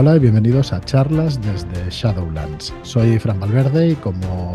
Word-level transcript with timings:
Hola 0.00 0.14
y 0.14 0.20
bienvenidos 0.20 0.72
a 0.72 0.80
charlas 0.80 1.40
desde 1.42 1.90
Shadowlands. 1.90 2.72
Soy 2.82 3.18
Fran 3.18 3.40
Valverde 3.40 3.88
y 3.88 3.94
como 3.96 4.52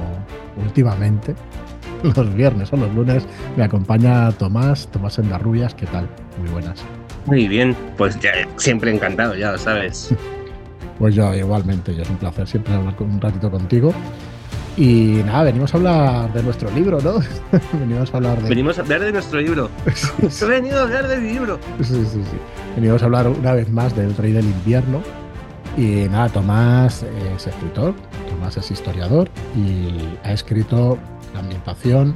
últimamente, 0.55 1.35
los 2.15 2.33
viernes 2.33 2.71
o 2.71 2.77
los 2.77 2.95
lunes, 2.95 3.25
me 3.57 3.65
acompaña 3.65 4.31
Tomás, 4.31 4.87
Tomás 4.87 5.19
Endarrubias. 5.19 5.75
¿Qué 5.75 5.85
tal? 5.87 6.07
Muy 6.39 6.49
buenas. 6.49 6.81
Muy 7.25 7.49
bien, 7.49 7.75
pues 7.97 8.17
ya 8.21 8.31
siempre 8.55 8.93
encantado, 8.93 9.35
ya 9.35 9.51
lo 9.51 9.57
sabes. 9.57 10.15
Pues 10.97 11.13
yo 11.13 11.33
igualmente, 11.35 11.93
ya 11.93 12.03
es 12.03 12.09
un 12.09 12.17
placer 12.17 12.47
siempre 12.47 12.73
hablar 12.75 12.95
un 12.99 13.19
ratito 13.19 13.51
contigo. 13.51 13.93
Y 14.77 15.21
nada, 15.25 15.43
venimos 15.43 15.73
a 15.73 15.77
hablar 15.77 16.31
de 16.31 16.41
nuestro 16.41 16.71
libro, 16.71 17.01
¿no? 17.01 17.15
venimos 17.79 18.13
a 18.13 18.17
hablar 18.17 18.41
de. 18.41 18.47
Venimos 18.47 18.77
a 18.77 18.81
hablar 18.83 19.01
de 19.01 19.11
nuestro 19.11 19.41
libro. 19.41 19.69
He 20.21 20.45
venido 20.45 20.79
a 20.79 20.83
hablar 20.83 21.09
de 21.09 21.17
mi 21.17 21.33
libro. 21.33 21.59
Sí, 21.81 22.05
sí, 22.05 22.21
sí. 22.23 22.37
Venimos 22.77 23.01
a 23.01 23.05
hablar 23.05 23.27
una 23.27 23.51
vez 23.51 23.69
más 23.69 23.93
del 23.93 24.15
Rey 24.15 24.31
del 24.31 24.45
Invierno. 24.45 25.01
Y 25.75 26.07
nada, 26.09 26.29
Tomás 26.29 27.03
es 27.03 27.47
escritor, 27.47 27.95
Tomás 28.29 28.57
es 28.57 28.69
historiador 28.69 29.29
y 29.55 30.17
ha 30.23 30.31
escrito 30.31 30.99
la 31.33 31.39
ambientación 31.39 32.13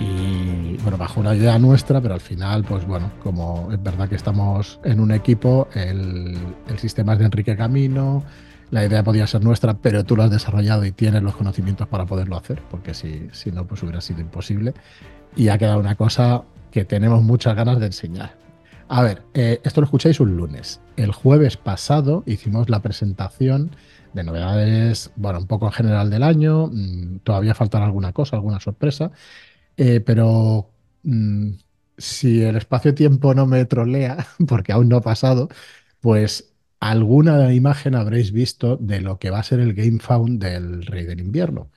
y 0.00 0.76
bueno, 0.82 0.98
bajo 0.98 1.20
una 1.20 1.34
idea 1.34 1.58
nuestra, 1.60 2.00
pero 2.00 2.14
al 2.14 2.20
final, 2.20 2.64
pues 2.64 2.84
bueno, 2.86 3.12
como 3.22 3.70
es 3.70 3.80
verdad 3.80 4.08
que 4.08 4.16
estamos 4.16 4.80
en 4.82 4.98
un 4.98 5.12
equipo, 5.12 5.68
el, 5.74 6.36
el 6.68 6.78
sistema 6.78 7.12
es 7.12 7.20
de 7.20 7.26
Enrique 7.26 7.56
Camino, 7.56 8.24
la 8.72 8.84
idea 8.84 9.04
podía 9.04 9.26
ser 9.26 9.44
nuestra, 9.44 9.74
pero 9.74 10.02
tú 10.02 10.16
lo 10.16 10.24
has 10.24 10.30
desarrollado 10.30 10.84
y 10.84 10.92
tienes 10.92 11.22
los 11.22 11.36
conocimientos 11.36 11.86
para 11.88 12.06
poderlo 12.06 12.36
hacer, 12.36 12.62
porque 12.70 12.94
si, 12.94 13.28
si 13.30 13.52
no, 13.52 13.66
pues 13.66 13.82
hubiera 13.82 14.00
sido 14.00 14.22
imposible. 14.22 14.72
Y 15.36 15.48
ha 15.48 15.58
quedado 15.58 15.78
una 15.78 15.94
cosa 15.94 16.42
que 16.70 16.84
tenemos 16.84 17.22
muchas 17.22 17.54
ganas 17.54 17.78
de 17.78 17.86
enseñar. 17.86 18.41
A 18.94 19.02
ver, 19.02 19.22
eh, 19.32 19.58
esto 19.64 19.80
lo 19.80 19.86
escucháis 19.86 20.20
un 20.20 20.36
lunes. 20.36 20.82
El 20.96 21.12
jueves 21.12 21.56
pasado 21.56 22.24
hicimos 22.26 22.68
la 22.68 22.82
presentación 22.82 23.74
de 24.12 24.22
novedades, 24.22 25.10
bueno, 25.16 25.38
un 25.38 25.46
poco 25.46 25.64
en 25.64 25.72
general 25.72 26.10
del 26.10 26.22
año. 26.22 26.66
Mm, 26.70 27.20
todavía 27.20 27.54
faltará 27.54 27.86
alguna 27.86 28.12
cosa, 28.12 28.36
alguna 28.36 28.60
sorpresa. 28.60 29.10
Eh, 29.78 30.00
pero 30.00 30.70
mm, 31.04 31.52
si 31.96 32.42
el 32.42 32.56
espacio-tiempo 32.56 33.34
no 33.34 33.46
me 33.46 33.64
trolea, 33.64 34.26
porque 34.46 34.72
aún 34.72 34.90
no 34.90 34.98
ha 34.98 35.00
pasado, 35.00 35.48
pues 36.00 36.54
alguna 36.80 37.54
imagen 37.54 37.94
habréis 37.94 38.30
visto 38.32 38.76
de 38.76 39.00
lo 39.00 39.18
que 39.18 39.30
va 39.30 39.38
a 39.40 39.42
ser 39.42 39.60
el 39.60 39.74
GameFound 39.74 40.38
del 40.42 40.84
Rey 40.86 41.06
del 41.06 41.20
Invierno. 41.20 41.70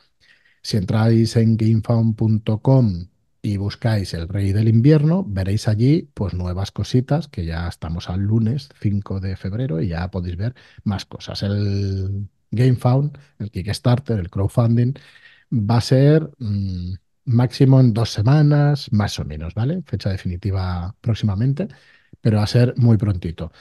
Si 0.61 0.77
entráis 0.77 1.35
en 1.37 1.57
gamefound.com 1.57 3.07
y 3.45 3.57
buscáis 3.57 4.13
el 4.15 4.27
Rey 4.27 4.53
del 4.53 4.67
Invierno, 4.67 5.23
veréis 5.27 5.67
allí 5.67 6.09
pues 6.15 6.33
nuevas 6.33 6.71
cositas, 6.71 7.27
que 7.27 7.45
ya 7.45 7.67
estamos 7.67 8.09
al 8.09 8.21
lunes 8.21 8.69
5 8.81 9.19
de 9.19 9.35
febrero 9.37 9.81
y 9.81 9.89
ya 9.89 10.09
podéis 10.09 10.35
ver 10.35 10.55
más 10.83 11.05
cosas. 11.05 11.43
El 11.43 12.27
GameFound, 12.49 13.17
el 13.39 13.51
Kickstarter, 13.51 14.19
el 14.19 14.31
crowdfunding, 14.31 14.93
va 15.51 15.77
a 15.77 15.81
ser 15.81 16.31
mm, 16.39 16.93
máximo 17.25 17.79
en 17.79 17.93
dos 17.93 18.11
semanas, 18.11 18.91
más 18.91 19.19
o 19.19 19.25
menos, 19.25 19.53
¿vale? 19.53 19.83
Fecha 19.85 20.09
definitiva 20.09 20.95
próximamente, 21.01 21.67
pero 22.21 22.37
va 22.37 22.43
a 22.43 22.47
ser 22.47 22.73
muy 22.77 22.97
prontito. 22.97 23.51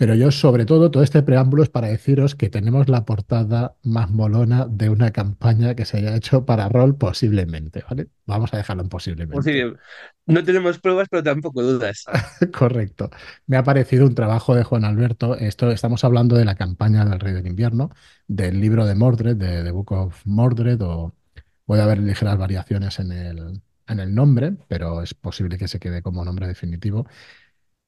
Pero 0.00 0.14
yo, 0.14 0.30
sobre 0.30 0.64
todo, 0.64 0.90
todo 0.90 1.02
este 1.02 1.22
preámbulo 1.22 1.62
es 1.62 1.68
para 1.68 1.88
deciros 1.88 2.34
que 2.34 2.48
tenemos 2.48 2.88
la 2.88 3.04
portada 3.04 3.76
más 3.82 4.08
molona 4.08 4.64
de 4.64 4.88
una 4.88 5.10
campaña 5.10 5.74
que 5.74 5.84
se 5.84 5.98
haya 5.98 6.16
hecho 6.16 6.46
para 6.46 6.70
rol 6.70 6.96
posiblemente, 6.96 7.84
¿vale? 7.86 8.08
Vamos 8.24 8.54
a 8.54 8.56
dejarlo 8.56 8.82
en 8.82 8.88
posiblemente. 8.88 9.74
No 10.24 10.42
tenemos 10.42 10.78
pruebas, 10.78 11.06
pero 11.10 11.22
tampoco 11.22 11.62
dudas. 11.62 12.06
Correcto. 12.58 13.10
Me 13.46 13.58
ha 13.58 13.62
parecido 13.62 14.06
un 14.06 14.14
trabajo 14.14 14.54
de 14.54 14.64
Juan 14.64 14.86
Alberto. 14.86 15.36
Esto, 15.36 15.70
estamos 15.70 16.02
hablando 16.02 16.34
de 16.34 16.46
la 16.46 16.54
campaña 16.54 17.04
del 17.04 17.20
Rey 17.20 17.34
del 17.34 17.46
Invierno, 17.46 17.90
del 18.26 18.58
libro 18.58 18.86
de 18.86 18.94
Mordred, 18.94 19.36
de 19.36 19.62
The 19.62 19.70
Book 19.70 19.92
of 19.92 20.22
Mordred, 20.24 20.80
o 20.80 21.14
puede 21.66 21.82
haber 21.82 21.98
ligeras 21.98 22.38
variaciones 22.38 22.98
en 23.00 23.12
el, 23.12 23.60
en 23.86 24.00
el 24.00 24.14
nombre, 24.14 24.56
pero 24.66 25.02
es 25.02 25.12
posible 25.12 25.58
que 25.58 25.68
se 25.68 25.78
quede 25.78 26.00
como 26.00 26.24
nombre 26.24 26.46
definitivo. 26.46 27.06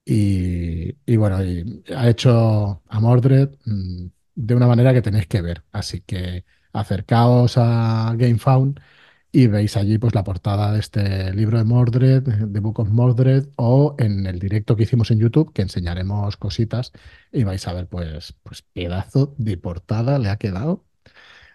Y, 0.04 1.16
bueno, 1.16 1.38
ha 1.96 2.08
hecho 2.08 2.82
a 2.88 3.00
Mordred 3.00 3.50
mm, 3.64 4.06
de 4.34 4.54
una 4.54 4.66
manera 4.66 4.92
que 4.92 5.02
tenéis 5.02 5.26
que 5.26 5.42
ver. 5.42 5.64
Así 5.72 6.00
que 6.00 6.44
acercaos 6.72 7.54
a 7.56 8.14
GameFound 8.16 8.80
y 9.32 9.46
veis 9.46 9.76
allí 9.76 9.98
pues 9.98 10.14
la 10.14 10.24
portada 10.24 10.72
de 10.72 10.80
este 10.80 11.32
libro 11.34 11.58
de 11.58 11.64
Mordred, 11.64 12.22
de 12.22 12.60
Book 12.60 12.80
of 12.80 12.90
Mordred, 12.90 13.48
o 13.56 13.96
en 13.98 14.26
el 14.26 14.38
directo 14.38 14.76
que 14.76 14.82
hicimos 14.84 15.10
en 15.10 15.20
YouTube, 15.20 15.52
que 15.52 15.62
enseñaremos 15.62 16.36
cositas 16.36 16.92
y 17.32 17.44
vais 17.44 17.66
a 17.66 17.72
ver 17.72 17.88
pues, 17.88 18.34
pues 18.42 18.62
pedazo 18.62 19.34
de 19.38 19.56
portada 19.56 20.18
le 20.18 20.28
ha 20.30 20.36
quedado. 20.36 20.84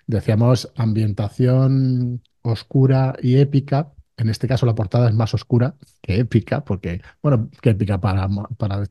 Decíamos 0.08 0.72
ambientación 0.75 2.24
oscura 2.41 3.16
y 3.22 3.38
épica, 3.38 3.94
en 4.17 4.29
este 4.29 4.47
caso 4.47 4.66
la 4.66 4.75
portada 4.75 5.07
es 5.09 5.16
más 5.16 5.33
oscura 5.33 5.75
que 6.01 6.19
épica, 6.19 6.66
porque, 6.66 7.01
bueno, 7.22 7.50
que 7.61 7.69
épica 7.69 8.00
para, 8.00 8.28
para, 8.57 8.83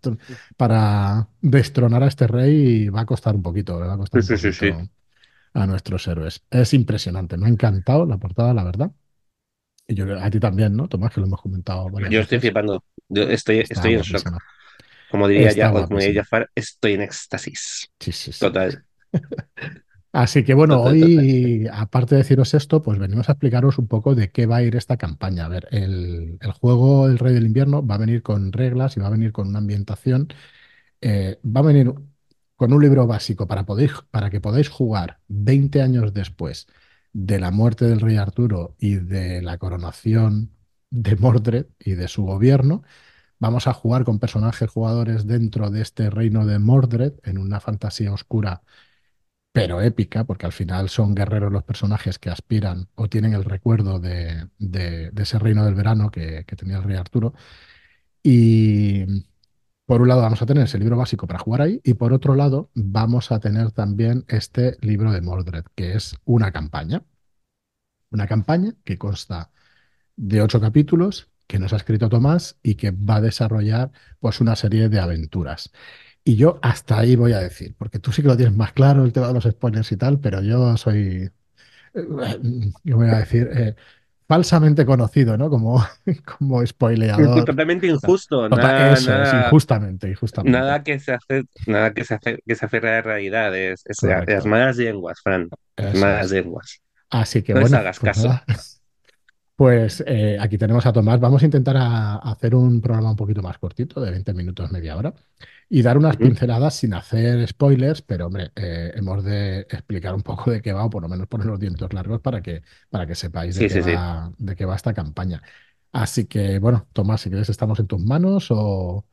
para 0.57 1.29
destronar 1.41 2.05
a 2.05 2.07
este 2.07 2.29
rey 2.29 2.89
va 2.89 3.01
a 3.01 3.07
costar 3.07 3.35
un 3.35 3.43
poquito, 3.43 3.79
va 3.79 3.95
a 3.95 3.97
costar 3.99 4.21
un 4.21 4.27
poquito 4.27 4.91
a 5.55 5.67
nuestros 5.67 6.07
héroes. 6.07 6.43
Es 6.51 6.73
impresionante, 6.75 7.37
me 7.37 7.47
ha 7.47 7.49
encantado 7.49 8.07
la 8.07 8.19
portada, 8.19 8.55
la 8.55 8.63
verdad. 8.63 8.93
Y 9.89 9.95
yo, 9.95 10.07
a 10.19 10.31
ti 10.31 10.41
también, 10.41 10.77
¿no, 10.77 10.89
Tomás? 10.89 11.13
Que 11.13 11.21
lo 11.21 11.27
hemos 11.27 11.41
comentado. 11.41 11.89
Yo 12.09 12.21
estoy 12.21 12.41
flipando, 12.41 12.83
yo 13.09 13.23
estoy, 13.25 13.59
estoy 13.59 13.95
en 13.95 14.03
shock. 14.03 14.29
Como 15.11 15.29
diría, 15.29 15.53
ya, 15.53 15.73
como 15.73 15.99
diría 15.99 16.23
Jafar, 16.23 16.51
estoy 16.55 16.95
en 16.95 17.03
éxtasis. 17.03 17.91
Sí, 17.99 18.13
sí, 18.13 18.33
sí. 18.33 18.41
Total. 18.41 18.85
Así 20.17 20.45
que 20.45 20.55
bueno, 20.55 20.81
hoy, 20.81 21.69
aparte 21.71 22.15
de 22.15 22.23
deciros 22.23 22.55
esto, 22.55 22.81
pues 22.83 22.99
venimos 22.99 23.29
a 23.29 23.33
explicaros 23.33 23.77
un 23.77 23.87
poco 23.87 24.15
de 24.15 24.31
qué 24.31 24.47
va 24.47 24.57
a 24.57 24.63
ir 24.63 24.75
esta 24.75 24.97
campaña. 24.97 25.45
A 25.45 25.49
ver, 25.49 25.69
el, 25.73 26.39
juego 26.59 27.07
El 27.07 27.19
Rey 27.19 27.35
del 27.35 27.45
Invierno 27.45 27.87
va 27.87 27.97
a 27.97 27.99
venir 27.99 28.23
con 28.23 28.51
reglas 28.51 28.97
y 28.97 29.01
va 29.01 29.09
a 29.09 29.11
venir 29.11 29.33
con 29.33 29.49
una 29.49 29.59
ambientación. 29.59 30.29
Eh, 31.03 31.39
va 31.45 31.61
a 31.61 31.65
venir 31.65 31.93
con 32.57 32.73
un 32.73 32.83
libro 32.83 33.07
básico 33.07 33.47
para, 33.47 33.67
para 34.11 34.31
que 34.31 34.41
podáis 34.41 34.71
jugar 34.71 35.21
20 35.29 35.83
años 35.83 36.15
después 36.15 36.67
de 37.13 37.39
la 37.39 37.51
muerte 37.51 37.85
del 37.85 38.01
rey 38.01 38.17
Arturo 38.17 38.75
y 38.79 38.95
de 38.95 39.43
la 39.43 39.59
coronación 39.59 40.53
de 40.91 41.17
Mordred 41.17 41.67
y 41.79 41.93
de 41.93 42.09
su 42.09 42.25
gobierno. 42.25 42.85
Vamos 43.39 43.67
a 43.67 43.75
jugar 43.75 44.05
con 44.05 44.19
personajes 44.19 44.71
jugadores 44.71 45.27
dentro 45.27 45.69
de 45.69 45.83
este 45.83 46.09
reino 46.09 46.47
de 46.47 46.59
Mordred 46.59 47.13
en 47.23 47.37
una 47.37 47.61
fantasía 47.61 48.15
oscura 48.15 48.63
pero 49.57 49.81
épica, 49.81 50.25
porque 50.25 50.45
al 50.45 50.53
final 50.53 50.91
son 50.91 51.15
guerreros 51.15 51.51
los 51.51 51.65
personajes 51.65 52.19
que 52.19 52.29
aspiran 52.29 52.89
o 52.95 53.09
tienen 53.09 53.33
el 53.33 53.43
recuerdo 53.43 53.99
de, 53.99 54.51
ese 55.17 55.39
reino 55.39 55.65
del 55.65 55.75
verano 55.75 56.11
que, 56.11 56.45
tenía 56.45 56.77
el 56.77 56.83
rey 56.83 56.97
Arturo. 56.99 57.33
Y 58.23 59.07
por 59.87 60.03
un 60.03 60.09
lado 60.09 60.21
vamos 60.21 60.43
a 60.43 60.47
tener 60.47 60.65
ese 60.65 60.79
libro 60.79 60.99
básico 60.99 61.27
para 61.27 61.39
jugar 61.39 61.63
ahí 61.63 61.81
y 61.85 61.95
por 61.95 62.13
otro 62.13 62.35
lado 62.35 62.71
vamos 62.75 63.33
a 63.33 63.41
tener 63.41 63.71
también 63.73 64.27
este 64.29 64.77
libro 64.83 65.11
de 65.11 65.23
Mordred, 65.23 65.65
que 65.75 65.95
es 65.95 66.17
una 66.27 66.53
campaña. 66.53 67.03
Una 68.11 68.27
campaña 68.27 68.75
que 68.85 68.99
consta 68.99 69.53
de 70.17 70.43
ocho 70.43 70.61
capítulos 70.61 71.31
que 71.47 71.59
nos 71.59 71.73
ha 71.73 71.77
escrito 71.77 72.11
Tomás 72.11 72.59
y 72.63 72.75
que 72.75 72.91
va 72.91 73.17
a 73.17 73.21
desarrollar 73.23 73.91
pues 74.21 74.41
una 74.43 74.55
serie 74.55 74.91
de 74.91 75.01
aventuras. 75.01 75.73
Y 76.29 76.35
yo 76.35 76.59
hasta 76.61 76.99
ahí 76.99 77.15
voy 77.15 77.35
a 77.35 77.39
decir, 77.39 77.77
porque 77.79 78.01
tú 78.01 78.11
sí 78.11 78.21
que 78.21 78.27
lo 78.27 78.37
tienes 78.37 78.57
más 78.57 78.73
claro, 78.73 79.05
el 79.05 79.13
tema 79.13 79.29
de 79.29 79.35
los 79.35 79.45
spoilers 79.45 79.93
y 79.93 79.97
tal, 79.97 80.19
pero 80.19 80.43
yo 80.43 80.77
soy, 80.77 81.31
eh, 81.95 82.41
yo 82.83 82.97
voy 82.97 83.11
a 83.11 83.19
decir, 83.19 83.49
eh, 83.53 83.77
falsamente 84.27 84.85
conocido, 84.85 85.37
¿no? 85.39 85.49
Como, 85.49 85.87
como 86.39 86.67
spoileador. 86.67 87.45
Totalmente 87.45 87.87
injusto. 87.87 88.49
nada, 88.49 88.95
eso, 88.95 89.23
es 89.23 89.35
injustamente, 89.35 90.11
injustamente. 90.11 90.59
Nada 90.59 90.83
que 90.83 90.99
se 90.99 91.13
hace, 91.13 91.45
nada 91.69 91.95
que 91.95 92.03
se 92.03 92.15
hace, 92.15 92.43
que 92.45 92.55
se 92.57 92.67
aferre 92.67 92.89
a 92.89 92.93
la 92.95 93.03
realidad, 93.03 93.57
es, 93.57 93.85
las 94.03 94.45
malas 94.47 94.79
lenguas, 94.79 95.21
Fran. 95.23 95.49
Las 95.77 95.95
malas 95.95 96.33
lenguas. 96.33 96.81
Así 97.09 97.45
que 97.45 97.55
bueno. 97.55 97.77
hagas 97.77 98.01
pues 98.01 98.17
caso. 98.17 98.41
Pues 99.57 100.05
eh, 100.07 100.37
aquí 100.39 100.59
tenemos 100.59 100.85
a 100.85 100.93
Tomás. 100.93 101.19
Vamos 101.19 101.43
a 101.43 101.47
intentar 101.47 101.77
hacer 102.23 102.55
un 102.55 102.83
programa 102.83 103.11
un 103.11 103.17
poquito 103.17 103.41
más 103.41 103.57
cortito, 103.57 104.03
de 104.03 104.11
20 104.11 104.35
minutos, 104.35 104.71
media 104.71 104.95
hora, 104.99 105.15
y 105.71 105.81
dar 105.81 105.97
unas 105.97 106.19
pinceladas 106.19 106.75
sin 106.75 106.93
hacer 106.93 107.49
spoilers, 107.49 108.03
pero 108.03 108.27
hombre, 108.27 108.51
eh, 108.55 108.93
hemos 108.95 109.25
de 109.25 109.61
explicar 109.61 110.15
un 110.15 110.21
poco 110.21 110.51
de 110.51 110.61
qué 110.61 110.75
va, 110.75 110.85
o 110.85 110.91
por 110.91 111.01
lo 111.03 111.09
menos 111.09 111.27
poner 111.27 111.47
los 111.47 111.59
dientes 111.59 111.91
largos 111.95 112.21
para 112.21 112.43
que, 112.43 112.63
para 112.91 113.07
que 113.07 113.15
sepáis 113.15 113.57
de, 113.57 113.67
qué 113.69 113.95
va, 113.95 114.31
de 114.37 114.55
qué 114.55 114.67
va 114.67 114.77
esta 114.77 114.93
campaña. 114.93 115.43
Así 115.91 116.27
que, 116.27 116.59
bueno, 116.59 116.87
Tomás, 116.93 117.23
si 117.23 117.31
quieres, 117.31 117.49
estamos 117.49 117.81
en 117.81 117.87
tus 117.87 118.05
manos 118.05 118.49
o, 118.51 119.07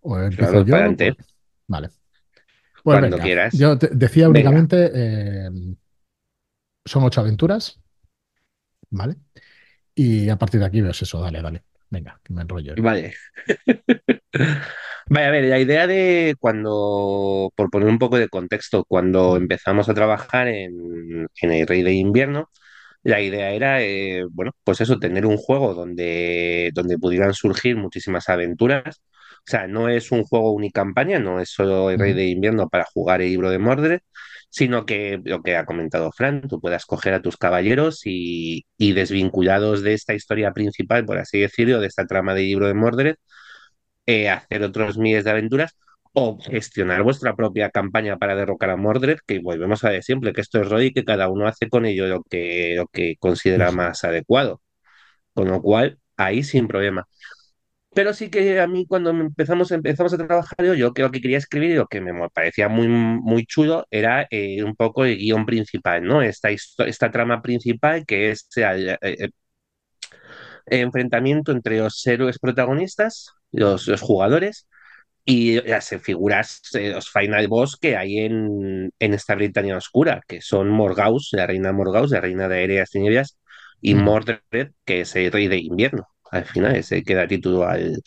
o 0.00 0.18
empiezo 0.18 0.64
yo. 0.64 0.74
Vale. 1.68 1.90
Pues 2.82 2.98
Cuando 2.98 3.18
quieras. 3.18 3.52
Yo 3.52 3.76
decía 3.76 4.30
únicamente, 4.30 4.90
eh, 4.94 5.50
son 6.86 7.04
ocho 7.04 7.20
aventuras, 7.20 7.78
¿vale? 8.88 9.16
Y 9.94 10.28
a 10.28 10.36
partir 10.36 10.60
de 10.60 10.66
aquí 10.66 10.80
ves 10.80 11.02
eso, 11.02 11.20
dale, 11.20 11.42
dale. 11.42 11.62
Venga, 11.90 12.18
que 12.24 12.32
me 12.32 12.42
enrollo. 12.42 12.74
Vale. 12.78 13.14
Vaya, 15.08 15.28
a 15.28 15.30
ver, 15.30 15.44
la 15.44 15.58
idea 15.58 15.86
de 15.86 16.36
cuando, 16.40 17.52
por 17.54 17.70
poner 17.70 17.88
un 17.88 17.98
poco 17.98 18.16
de 18.18 18.28
contexto, 18.28 18.84
cuando 18.84 19.36
empezamos 19.36 19.88
a 19.88 19.94
trabajar 19.94 20.48
en, 20.48 21.26
en 21.42 21.52
el 21.52 21.66
Rey 21.66 21.82
de 21.82 21.92
Invierno, 21.92 22.50
la 23.02 23.20
idea 23.20 23.50
era, 23.52 23.82
eh, 23.82 24.24
bueno, 24.30 24.52
pues 24.64 24.80
eso, 24.80 24.98
tener 24.98 25.26
un 25.26 25.36
juego 25.38 25.74
donde, 25.74 26.70
donde 26.74 26.98
pudieran 26.98 27.34
surgir 27.34 27.76
muchísimas 27.76 28.28
aventuras. 28.28 29.02
O 29.40 29.50
sea, 29.50 29.66
no 29.66 29.88
es 29.88 30.12
un 30.12 30.24
juego 30.24 30.52
unicampaña, 30.52 31.18
no 31.18 31.40
es 31.40 31.50
solo 31.50 31.90
el 31.90 31.98
Rey 31.98 32.12
de 32.14 32.26
Invierno 32.28 32.68
para 32.68 32.84
jugar 32.84 33.22
el 33.22 33.30
libro 33.30 33.50
de 33.50 33.58
Mordred, 33.58 34.00
sino 34.52 34.86
que 34.86 35.20
lo 35.24 35.42
que 35.42 35.56
ha 35.56 35.64
comentado 35.66 36.12
Fran, 36.12 36.42
tú 36.42 36.60
puedas 36.60 36.84
coger 36.86 37.14
a 37.14 37.22
tus 37.22 37.38
caballeros 37.38 38.02
y, 38.04 38.66
y 38.76 38.92
desvinculados 38.92 39.82
de 39.82 39.94
esta 39.94 40.14
historia 40.14 40.52
principal, 40.52 41.06
por 41.06 41.18
así 41.18 41.40
decirlo, 41.40 41.80
de 41.80 41.86
esta 41.88 42.06
trama 42.06 42.34
del 42.34 42.46
libro 42.46 42.66
de 42.68 42.74
Mordred, 42.74 43.16
eh, 44.06 44.28
hacer 44.30 44.62
otros 44.62 44.98
miles 44.98 45.24
de 45.24 45.30
aventuras 45.30 45.76
o 46.12 46.38
gestionar 46.40 47.02
vuestra 47.02 47.34
propia 47.36 47.70
campaña 47.70 48.18
para 48.18 48.34
derrocar 48.36 48.70
a 48.70 48.76
Mordred, 48.76 49.18
que 49.26 49.38
volvemos 49.40 49.84
a 49.84 49.90
decir 49.90 50.04
siempre 50.04 50.32
que 50.32 50.42
esto 50.42 50.60
es 50.60 50.68
rol 50.68 50.82
y 50.82 50.92
que 50.92 51.04
cada 51.04 51.28
uno 51.30 51.46
hace 51.46 51.68
con 51.70 51.86
ello 51.86 52.06
lo 52.06 52.22
que, 52.24 52.74
lo 52.76 52.86
que 52.88 53.16
considera 53.18 53.72
más 53.72 54.04
adecuado. 54.04 54.60
Con 55.34 55.48
lo 55.48 55.62
cual, 55.62 55.98
ahí 56.16 56.42
sin 56.44 56.68
problema. 56.68 57.06
Pero 57.94 58.14
sí 58.14 58.30
que 58.30 58.58
a 58.60 58.66
mí 58.66 58.86
cuando 58.86 59.10
empezamos, 59.10 59.70
empezamos 59.70 60.14
a 60.14 60.18
trabajar, 60.26 60.64
yo, 60.66 60.74
yo 60.74 60.92
creo 60.94 61.10
que 61.10 61.20
quería 61.20 61.38
escribir 61.38 61.72
y 61.72 61.74
lo 61.74 61.86
que 61.86 62.00
me 62.00 62.12
parecía 62.30 62.68
muy, 62.68 62.88
muy 62.88 63.44
chulo 63.46 63.86
era 63.90 64.26
eh, 64.30 64.62
un 64.64 64.74
poco 64.76 65.04
el 65.04 65.18
guion 65.18 65.44
principal, 65.46 66.02
¿no? 66.04 66.22
Esta, 66.22 66.50
esta 66.50 67.10
trama 67.10 67.42
principal 67.42 68.06
que 68.06 68.30
es 68.30 68.48
el, 68.56 68.96
el 69.02 69.32
enfrentamiento 70.66 71.52
entre 71.52 71.78
los 71.78 72.06
héroes 72.06 72.38
protagonistas, 72.38 73.30
los, 73.52 73.86
los 73.88 74.00
jugadores, 74.00 74.68
y 75.26 75.60
las 75.62 75.90
figuras, 76.02 76.62
eh, 76.74 76.90
los 76.90 77.10
final 77.10 77.48
boss 77.48 77.76
que 77.76 77.96
hay 77.96 78.20
en, 78.20 78.92
en 78.98 79.14
esta 79.14 79.34
Britania 79.36 79.76
oscura, 79.76 80.22
que 80.28 80.40
son 80.42 80.70
Morgaus, 80.70 81.30
la 81.32 81.46
reina 81.46 81.72
Morgaus, 81.72 82.12
la 82.12 82.20
reina 82.22 82.48
de 82.48 82.56
aéreas 82.56 82.90
tinieblas, 82.90 83.38
y 83.80 83.94
Mordred, 83.96 84.40
que 84.84 85.02
es 85.02 85.16
el 85.16 85.32
rey 85.32 85.48
de 85.48 85.58
invierno. 85.58 86.08
Al 86.32 86.46
final, 86.46 86.76
ese 86.76 87.04
que 87.04 87.16
da 87.16 87.28
título 87.28 87.64
al, 87.66 88.02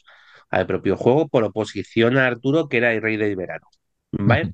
al 0.49 0.67
propio 0.67 0.97
juego, 0.97 1.27
por 1.29 1.43
oposición 1.45 2.17
a 2.17 2.27
Arturo, 2.27 2.69
que 2.69 2.77
era 2.77 2.93
el 2.93 3.01
rey 3.01 3.17
del 3.17 3.35
verano. 3.37 3.67
¿Vale? 4.11 4.53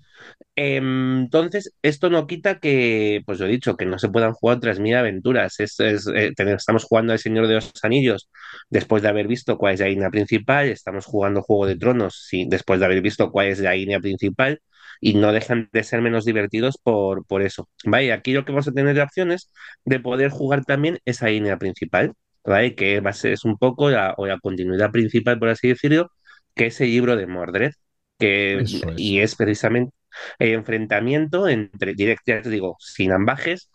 Entonces, 0.56 1.74
esto 1.82 2.10
no 2.10 2.28
quita 2.28 2.60
que, 2.60 3.22
pues 3.26 3.40
lo 3.40 3.46
he 3.48 3.50
dicho, 3.50 3.78
que 3.78 3.86
no 3.86 4.00
se 4.00 4.10
puedan 4.10 4.34
jugar 4.34 4.58
otras 4.58 4.80
mil 4.80 4.96
aventuras. 4.96 5.60
Es, 5.60 5.80
es, 5.80 6.08
eh, 6.08 6.34
estamos 6.38 6.84
jugando 6.86 7.14
al 7.14 7.20
Señor 7.20 7.48
de 7.48 7.56
los 7.56 7.72
Anillos 7.84 8.30
después 8.70 9.02
de 9.04 9.10
haber 9.10 9.28
visto 9.28 9.58
cuál 9.58 9.76
es 9.76 9.80
la 9.82 9.88
línea 9.88 10.10
principal, 10.10 10.68
estamos 10.70 11.06
jugando 11.06 11.42
Juego 11.42 11.66
de 11.68 11.78
Tronos 11.78 12.26
sí, 12.28 12.46
después 12.50 12.80
de 12.80 12.86
haber 12.88 13.02
visto 13.02 13.32
cuál 13.32 13.48
es 13.48 13.60
la 13.60 13.74
línea 13.74 14.00
principal 14.00 14.62
y 15.00 15.16
no 15.16 15.32
dejan 15.32 15.70
de 15.72 15.84
ser 15.84 16.02
menos 16.02 16.26
divertidos 16.26 16.78
por, 16.82 17.26
por 17.26 17.42
eso. 17.42 17.70
¿vale? 17.86 18.12
Aquí 18.14 18.34
lo 18.34 18.46
que 18.46 18.52
vamos 18.52 18.68
a 18.68 18.72
tener 18.74 18.96
de 18.96 19.02
opciones 19.02 19.52
de 19.86 20.00
poder 20.00 20.30
jugar 20.32 20.66
también 20.66 21.00
esa 21.06 21.28
línea 21.28 21.58
principal, 21.58 22.14
¿vale? 22.44 22.76
que 22.76 23.00
va 23.02 23.12
a 23.12 23.14
ser, 23.14 23.34
es 23.34 23.46
un 23.46 23.58
poco 23.58 23.90
la, 23.90 24.14
o 24.18 24.26
la 24.28 24.40
continuidad 24.40 24.92
principal, 24.92 25.40
por 25.40 25.50
así 25.50 25.70
decirlo, 25.70 26.12
que 26.56 26.68
es 26.68 26.82
el 26.82 26.90
libro 26.90 27.16
de 27.16 27.28
Mordred. 27.28 27.72
Que, 28.20 28.60
es. 28.60 28.82
Y 28.98 29.20
es 29.20 29.36
precisamente 29.36 29.94
el 30.40 30.54
enfrentamiento 30.54 31.48
entre, 31.48 31.94
directo, 31.96 32.34
digo, 32.50 32.78
sin 32.80 33.12
ambajes, 33.12 33.70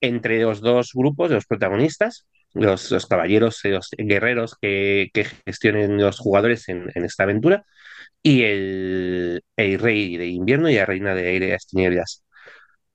entre 0.00 0.40
los 0.40 0.60
dos 0.60 0.92
grupos, 0.94 1.30
los 1.30 1.46
protagonistas, 1.46 2.26
los, 2.54 2.90
los 2.90 3.06
caballeros, 3.06 3.60
los 3.64 3.90
guerreros 3.96 4.56
que, 4.60 5.08
que, 5.12 5.24
gestionen 5.46 5.98
los 5.98 6.18
jugadores 6.18 6.68
en, 6.68 6.90
en 6.94 7.04
esta 7.04 7.24
aventura, 7.24 7.64
y 8.22 8.42
el, 8.44 9.42
el, 9.56 9.78
rey 9.78 10.16
de 10.16 10.28
invierno 10.28 10.70
y 10.70 10.76
la 10.76 10.86
reina 10.86 11.14
de 11.14 11.28
aireas 11.28 11.66
tinieblas. 11.66 12.24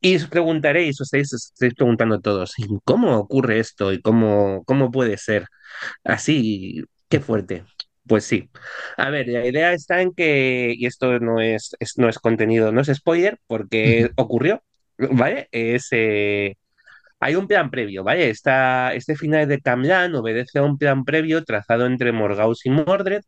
Y 0.01 0.15
os 0.15 0.27
preguntaréis, 0.27 1.01
os 1.01 1.07
estáis, 1.07 1.33
os 1.33 1.51
estáis 1.53 1.73
preguntando 1.75 2.21
todos, 2.21 2.53
¿cómo 2.85 3.17
ocurre 3.17 3.59
esto 3.59 3.91
y 3.91 4.01
cómo, 4.01 4.63
cómo 4.65 4.91
puede 4.91 5.17
ser 5.17 5.45
así? 6.03 6.83
Qué 7.09 7.19
fuerte. 7.19 7.65
Pues 8.07 8.23
sí. 8.25 8.49
A 8.97 9.09
ver, 9.09 9.27
la 9.27 9.45
idea 9.45 9.73
está 9.73 10.01
en 10.01 10.13
que, 10.13 10.73
y 10.75 10.85
esto 10.85 11.19
no 11.19 11.41
es, 11.41 11.75
es 11.79 11.97
no 11.97 12.09
es 12.09 12.17
contenido, 12.19 12.71
no 12.71 12.81
es 12.81 12.87
spoiler, 12.87 13.37
porque 13.47 14.09
ocurrió, 14.15 14.63
¿vale? 14.97 15.47
Es, 15.51 15.89
eh, 15.91 16.55
hay 17.19 17.35
un 17.35 17.47
plan 17.47 17.69
previo, 17.71 18.03
¿vale? 18.03 18.29
Esta, 18.29 18.93
este 18.95 19.15
final 19.15 19.47
de 19.47 19.61
Camlan 19.61 20.15
obedece 20.15 20.59
a 20.59 20.63
un 20.63 20.77
plan 20.77 21.05
previo 21.05 21.43
trazado 21.43 21.85
entre 21.85 22.11
Morgaus 22.13 22.65
y 22.65 22.71
Mordred 22.71 23.21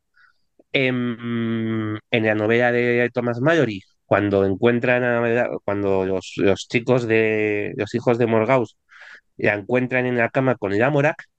en, 0.73 1.97
en 2.12 2.25
la 2.25 2.35
novela 2.35 2.71
de 2.71 3.09
Thomas 3.13 3.41
Mallory, 3.41 3.81
cuando 4.11 4.45
encuentran 4.45 5.05
a, 5.05 5.47
cuando 5.63 6.05
los, 6.05 6.35
chicos 6.67 7.07
de 7.07 7.73
los 7.77 7.95
hijos 7.95 8.17
de 8.17 8.27
Morgaus 8.27 8.77
la 9.37 9.53
encuentran 9.53 10.05
en 10.05 10.17
la 10.17 10.29
cama 10.29 10.55
con 10.57 10.77
Lamorak, 10.77 11.29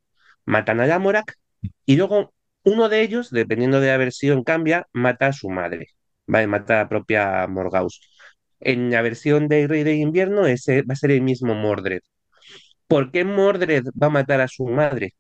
matan 0.46 0.80
a 0.80 0.86
Lamorak 0.86 1.36
y 1.84 1.96
luego 1.96 2.32
uno 2.64 2.88
de 2.88 3.02
ellos, 3.02 3.30
dependiendo 3.30 3.78
de 3.80 3.88
la 3.88 3.98
versión 3.98 4.42
cambia, 4.42 4.86
mata 4.94 5.26
a 5.26 5.32
su 5.34 5.50
madre, 5.50 5.88
¿vale? 6.26 6.46
Mata 6.46 6.76
a 6.76 6.84
la 6.84 6.88
propia 6.88 7.46
Morgaus. 7.46 8.00
En 8.60 8.90
la 8.90 9.02
versión 9.02 9.48
de 9.48 9.66
Rey 9.69 9.84
de 9.84 9.96
Invierno 9.96 10.46
ese 10.46 10.80
va 10.82 10.94
a 10.94 10.96
ser 10.96 11.10
el 11.10 11.20
mismo 11.20 11.54
Mordred. 11.54 12.00
¿Por 12.86 13.12
qué 13.12 13.24
Mordred 13.24 13.84
va 14.02 14.06
a 14.08 14.10
matar 14.10 14.40
a 14.40 14.48
su 14.48 14.64
madre? 14.66 15.12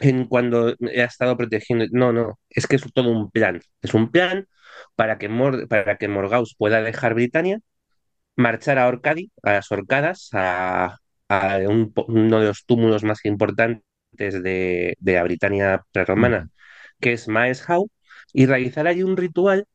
En 0.00 0.26
cuando 0.26 0.68
ha 0.70 1.04
estado 1.04 1.36
protegiendo. 1.36 1.86
No, 1.92 2.12
no, 2.12 2.38
es 2.50 2.66
que 2.66 2.76
es 2.76 2.82
todo 2.92 3.10
un 3.10 3.30
plan. 3.30 3.60
Es 3.82 3.94
un 3.94 4.10
plan 4.10 4.48
para 4.96 5.18
que, 5.18 5.28
Mord 5.28 5.68
para 5.68 5.96
que 5.98 6.08
Morgaus 6.08 6.54
pueda 6.58 6.82
dejar 6.82 7.14
Britania, 7.14 7.60
marchar 8.36 8.78
a 8.78 8.88
Orcadi, 8.88 9.32
a 9.42 9.54
las 9.54 9.72
Orcadas, 9.72 10.30
a, 10.32 10.98
a 11.28 11.58
un, 11.68 11.92
uno 12.08 12.40
de 12.40 12.46
los 12.48 12.64
túmulos 12.66 13.04
más 13.04 13.24
importantes 13.24 13.84
de, 14.18 14.96
de 14.98 15.14
la 15.14 15.24
Britania 15.24 15.82
prerromana, 15.92 16.48
que 17.00 17.12
es 17.14 17.28
Maeshau, 17.28 17.88
y 18.32 18.46
realizar 18.46 18.86
allí 18.86 19.02
un 19.04 19.16
ritual 19.16 19.66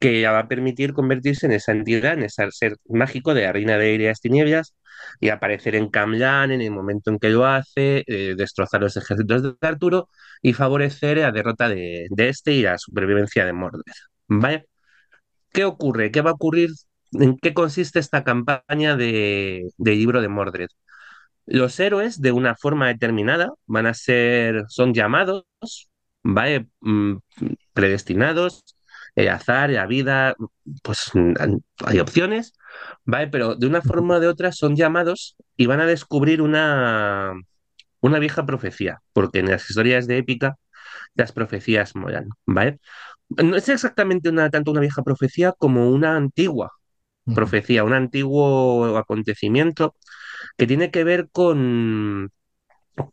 que 0.00 0.26
va 0.28 0.40
a 0.40 0.48
permitir 0.48 0.92
convertirse 0.94 1.46
en 1.46 1.52
esa 1.52 1.72
entidad, 1.72 2.14
en 2.14 2.24
ese 2.24 2.50
ser 2.52 2.76
mágico 2.88 3.34
de 3.34 3.42
la 3.44 3.52
reina 3.52 3.78
de 3.78 3.86
Aireas 3.92 4.20
Tinieblas 4.20 4.75
y 5.20 5.28
aparecer 5.30 5.74
en 5.76 5.88
Camlan 5.90 6.50
en 6.52 6.60
el 6.60 6.70
momento 6.70 7.10
en 7.10 7.18
que 7.18 7.30
lo 7.30 7.46
hace, 7.46 8.04
eh, 8.06 8.34
destrozar 8.36 8.80
los 8.82 8.96
ejércitos 8.96 9.42
de 9.42 9.54
Arturo 9.60 10.08
y 10.42 10.52
favorecer 10.52 11.18
la 11.18 11.32
derrota 11.32 11.68
de, 11.68 12.06
de, 12.10 12.28
este 12.28 12.52
y 12.52 12.62
la 12.62 12.78
supervivencia 12.78 13.44
de 13.44 13.52
Mordred. 13.52 13.82
¿Qué 15.52 15.64
ocurre? 15.64 16.10
¿Qué 16.10 16.20
va 16.20 16.30
a 16.30 16.34
ocurrir? 16.34 16.70
¿En 17.12 17.36
qué 17.38 17.54
consiste 17.54 17.98
esta 17.98 18.24
campaña 18.24 18.96
de, 18.96 19.68
de 19.78 19.90
libro 19.92 20.20
de 20.20 20.28
Mordred? 20.28 20.68
Los 21.46 21.80
héroes, 21.80 22.20
de 22.22 22.32
una 22.32 22.56
forma 22.56 22.88
determinada, 22.88 23.50
van 23.66 23.86
a 23.86 23.94
ser, 23.94 24.64
son 24.68 24.94
llamados, 24.94 25.46
¿vale? 26.22 26.68
Mm, 26.80 27.16
predestinados, 27.72 28.75
el 29.16 29.28
azar, 29.30 29.70
la 29.70 29.86
vida, 29.86 30.36
pues 30.82 31.10
hay 31.86 32.00
opciones, 32.00 32.54
¿vale? 33.04 33.28
Pero 33.28 33.56
de 33.56 33.66
una 33.66 33.82
forma 33.82 34.16
o 34.16 34.20
de 34.20 34.28
otra 34.28 34.52
son 34.52 34.76
llamados 34.76 35.36
y 35.56 35.66
van 35.66 35.80
a 35.80 35.86
descubrir 35.86 36.42
una, 36.42 37.34
una 38.00 38.18
vieja 38.18 38.46
profecía, 38.46 39.02
porque 39.12 39.40
en 39.40 39.50
las 39.50 39.68
historias 39.70 40.06
de 40.06 40.18
épica 40.18 40.56
las 41.14 41.32
profecías 41.32 41.96
molan, 41.96 42.30
¿vale? 42.46 42.80
No 43.30 43.56
es 43.56 43.68
exactamente 43.68 44.28
una, 44.30 44.50
tanto 44.50 44.70
una 44.72 44.80
vieja 44.80 45.02
profecía 45.02 45.52
como 45.52 45.90
una 45.90 46.16
antigua 46.16 46.72
profecía, 47.34 47.84
un 47.84 47.92
antiguo 47.92 48.96
acontecimiento 48.96 49.96
que 50.56 50.66
tiene 50.66 50.90
que 50.90 51.04
ver 51.04 51.28
con, 51.32 52.30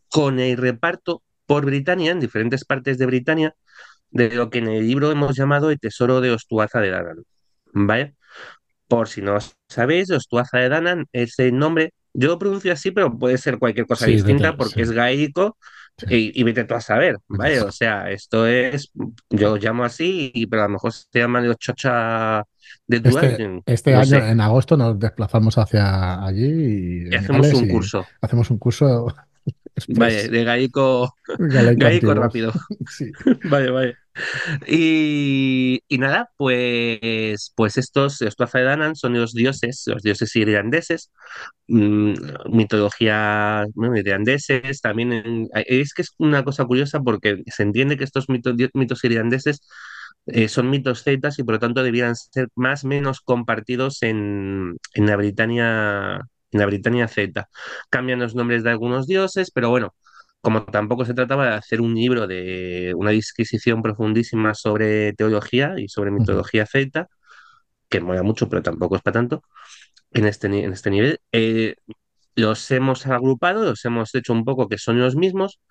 con 0.10 0.40
el 0.40 0.58
reparto 0.58 1.24
por 1.46 1.66
Britania, 1.66 2.12
en 2.12 2.20
diferentes 2.20 2.66
partes 2.66 2.98
de 2.98 3.06
Britania, 3.06 3.56
de 4.14 4.30
lo 4.30 4.50
que 4.50 4.60
en 4.60 4.68
el 4.68 4.88
libro 4.88 5.12
hemos 5.12 5.36
llamado 5.36 5.72
el 5.72 5.80
tesoro 5.80 6.22
de 6.22 6.32
Ostuaza 6.32 6.80
de 6.80 6.92
Danan. 6.92 7.24
¿Vale? 7.74 8.16
Por 8.88 9.08
si 9.08 9.22
no 9.22 9.38
sabéis, 9.68 10.12
Ostuaza 10.12 10.60
de 10.60 10.70
Danan 10.70 11.06
es 11.12 11.38
el 11.40 11.58
nombre, 11.58 11.94
yo 12.14 12.28
lo 12.30 12.40
pronuncio 12.40 12.72
así, 12.72 12.92
pero 12.92 13.18
puede 13.18 13.38
ser 13.40 13.58
cualquier 13.58 13.88
cosa 13.88 14.06
sí, 14.06 14.14
distinta 14.14 14.52
vete, 14.52 14.58
porque 14.58 14.76
sí. 14.76 14.82
es 14.82 14.92
gaélico 14.92 15.58
sí. 15.98 16.32
y, 16.36 16.40
y, 16.40 16.44
vete 16.44 16.64
tú 16.64 16.76
a 16.76 16.82
saber, 16.82 17.18
¿vale? 17.28 17.62
O 17.62 17.72
sea, 17.72 18.12
esto 18.12 18.46
es, 18.46 18.92
yo 19.32 19.50
lo 19.50 19.58
llamo 19.58 19.84
así, 19.84 20.32
pero 20.50 20.62
a 20.62 20.66
lo 20.68 20.74
mejor 20.74 20.94
se 20.94 21.08
llama 21.20 21.42
los 21.42 21.58
chocha 21.58 22.44
de 22.86 22.98
Este, 22.98 23.62
este 23.66 23.92
no 23.94 23.98
año, 24.00 24.06
sé. 24.06 24.30
en 24.30 24.42
agosto, 24.42 24.78
nos 24.78 25.00
desplazamos 25.00 25.58
hacia 25.58 26.24
allí 26.24 26.46
y, 27.08 27.10
y 27.12 27.16
hacemos 27.16 27.52
un 27.52 27.68
curso. 27.68 28.06
Hacemos 28.22 28.52
un 28.52 28.58
curso. 28.60 29.08
Después, 29.76 29.98
vale, 29.98 30.28
de 30.30 30.44
gaico, 30.44 31.16
gaico 31.38 32.14
rápido. 32.14 32.52
Sí. 32.90 33.12
vale, 33.46 33.72
vale. 33.72 33.96
Y, 34.68 35.82
y, 35.88 35.98
nada, 35.98 36.30
pues, 36.38 37.52
pues 37.56 37.78
estos, 37.78 38.22
estos 38.22 38.52
Danan 38.52 38.96
son 38.96 39.14
los 39.14 39.34
dioses, 39.34 39.84
los 39.88 40.04
dioses 40.04 40.36
irlandeses, 40.36 41.12
mmm, 41.68 42.14
mitología 42.52 43.66
bueno, 43.74 43.98
irlandeses, 43.98 44.82
también 44.82 45.14
en, 45.14 45.50
es 45.54 45.94
que 45.96 46.04
es 46.04 46.14
una 46.20 46.44
cosa 46.44 46.66
curiosa 46.66 47.00
porque 47.00 47.42
se 47.48 47.64
entiende 47.64 47.98
que 47.98 48.04
estos 48.04 48.30
mitos, 48.30 48.54
mitos 48.74 49.04
irlandeses 49.04 49.62
eh, 50.28 50.48
son 50.48 50.70
mitos 50.70 51.04
celtas 51.04 51.38
y 51.40 51.44
por 51.44 51.56
lo 51.56 51.60
tanto 51.60 51.84
debieran 51.84 52.16
ser 52.16 52.48
más 52.56 52.84
o 52.84 52.88
menos 52.88 53.22
compartidos 53.22 54.04
en, 54.04 54.78
en 54.94 55.06
la 55.06 55.16
Britania, 55.18 56.22
la 56.60 56.66
Britania 56.66 57.08
celta. 57.08 57.50
Cambian 57.90 58.20
los 58.20 58.36
nombres 58.36 58.64
de 58.64 58.72
algunos 58.72 59.08
dioses, 59.08 59.52
pero 59.52 59.70
bueno, 59.70 59.96
como 60.42 60.66
tampoco 60.66 61.06
se 61.06 61.14
trataba 61.14 61.46
de 61.48 61.56
hacer 61.56 61.82
un 61.82 61.96
libro 61.96 62.28
de 62.28 62.94
una 62.98 63.12
disquisición 63.12 63.82
profundísima 63.82 64.54
sobre 64.54 65.14
teología 65.14 65.76
y 65.78 65.88
sobre 65.90 66.12
mitología 66.12 66.66
celta, 66.66 67.08
que 67.90 68.02
mola 68.02 68.24
mucho, 68.24 68.50
pero 68.50 68.62
tampoco 68.64 68.96
es 68.98 69.02
para 69.02 69.14
tanto, 69.16 69.44
en 70.12 70.26
este, 70.28 70.48
en 70.48 70.74
este 70.74 70.90
nivel, 70.92 71.20
eh, 71.32 71.76
los 72.36 72.72
hemos 72.72 73.06
agrupado, 73.08 73.64
los 73.64 73.86
hemos 73.86 74.14
hecho 74.16 74.34
un 74.34 74.46
poco 74.46 74.68
que 74.70 74.78
son 74.78 75.00
los 75.00 75.16
mismos, 75.16 75.62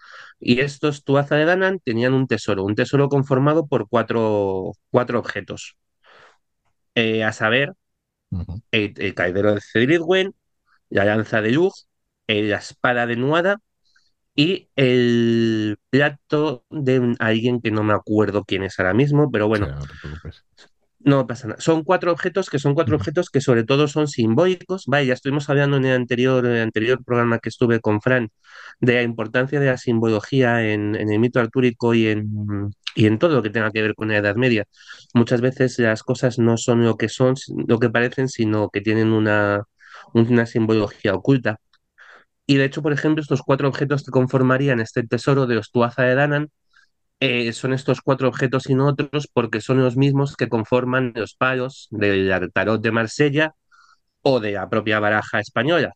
y 0.40 0.60
estos 0.60 1.04
Tuatha 1.04 1.36
de 1.36 1.44
Danann 1.46 1.80
tenían 1.80 2.14
un 2.14 2.26
tesoro, 2.26 2.64
un 2.64 2.74
tesoro 2.74 3.08
conformado 3.08 3.66
por 3.66 3.88
cuatro, 3.88 4.72
cuatro 4.90 5.18
objetos, 5.18 5.76
eh, 6.94 7.24
a 7.24 7.32
saber, 7.32 7.74
el, 8.70 8.94
el 8.96 9.14
caidero 9.14 9.54
de 9.54 9.60
Cedridwen, 9.60 10.34
la 10.92 11.04
lanza 11.04 11.40
de 11.42 11.52
luz, 11.52 11.88
eh, 12.26 12.42
la 12.44 12.58
espada 12.58 13.06
de 13.06 13.16
Nuada 13.16 13.58
y 14.34 14.68
el 14.76 15.76
plato 15.90 16.64
de 16.70 17.14
alguien 17.18 17.60
que 17.60 17.70
no 17.70 17.82
me 17.82 17.94
acuerdo 17.94 18.44
quién 18.44 18.62
es 18.62 18.78
ahora 18.78 18.94
mismo, 18.94 19.30
pero 19.30 19.46
Sí, 19.46 19.48
bueno, 19.48 19.68
no 19.68 19.86
te 19.86 19.94
preocupes. 20.00 20.44
No 21.04 21.26
pasa 21.26 21.48
nada. 21.48 21.60
Son 21.60 21.82
cuatro 21.82 22.12
objetos 22.12 22.48
que 22.48 22.60
son 22.60 22.74
cuatro 22.74 22.94
objetos 22.96 23.28
que 23.28 23.40
sobre 23.40 23.64
todo 23.64 23.88
son 23.88 24.06
simbólicos. 24.06 24.84
Vaya, 24.86 25.08
ya 25.08 25.14
estuvimos 25.14 25.50
hablando 25.50 25.76
en 25.76 25.84
el 25.84 25.96
anterior, 25.96 26.46
en 26.46 26.52
el 26.52 26.62
anterior 26.62 27.04
programa 27.04 27.40
que 27.40 27.48
estuve 27.48 27.80
con 27.80 28.00
Fran 28.00 28.30
de 28.80 28.94
la 28.94 29.02
importancia 29.02 29.58
de 29.58 29.66
la 29.66 29.78
simbología 29.78 30.64
en, 30.64 30.94
en 30.94 31.10
el 31.10 31.18
mito 31.18 31.40
artúrico 31.40 31.94
y 31.94 32.06
en, 32.06 32.30
y 32.94 33.06
en 33.06 33.18
todo 33.18 33.34
lo 33.34 33.42
que 33.42 33.50
tenga 33.50 33.72
que 33.72 33.82
ver 33.82 33.94
con 33.96 34.08
la 34.08 34.18
Edad 34.18 34.36
Media. 34.36 34.64
Muchas 35.14 35.40
veces 35.40 35.78
las 35.80 36.02
cosas 36.04 36.38
no 36.38 36.56
son 36.56 36.84
lo 36.84 36.96
que 36.96 37.08
son, 37.08 37.34
lo 37.66 37.78
que 37.80 37.90
parecen, 37.90 38.28
sino 38.28 38.70
que 38.70 38.80
tienen 38.80 39.08
una, 39.12 39.64
una 40.14 40.46
simbología 40.46 41.14
oculta. 41.14 41.58
Y 42.46 42.56
de 42.56 42.64
hecho, 42.64 42.82
por 42.82 42.92
ejemplo, 42.92 43.22
estos 43.22 43.42
cuatro 43.42 43.68
objetos 43.68 44.04
que 44.04 44.10
conformarían 44.10 44.80
este 44.80 45.04
tesoro 45.06 45.46
de 45.46 45.54
los 45.56 45.70
Tuatha 45.70 46.02
de 46.04 46.14
Danann 46.14 46.50
eh, 47.20 47.52
son 47.52 47.72
estos 47.72 48.00
cuatro 48.02 48.28
objetos 48.28 48.68
y 48.70 48.74
no 48.74 48.88
otros 48.88 49.28
porque 49.32 49.60
son 49.60 49.82
los 49.82 49.96
mismos 49.96 50.36
que 50.36 50.48
conforman 50.48 51.12
los 51.16 51.34
palos 51.34 51.88
del 51.90 52.32
tarot 52.54 52.82
de 52.82 52.92
Marsella 52.92 53.54
o 54.22 54.40
de 54.40 54.52
la 54.52 54.68
propia 54.70 55.00
baraja 55.00 55.40
española, 55.40 55.94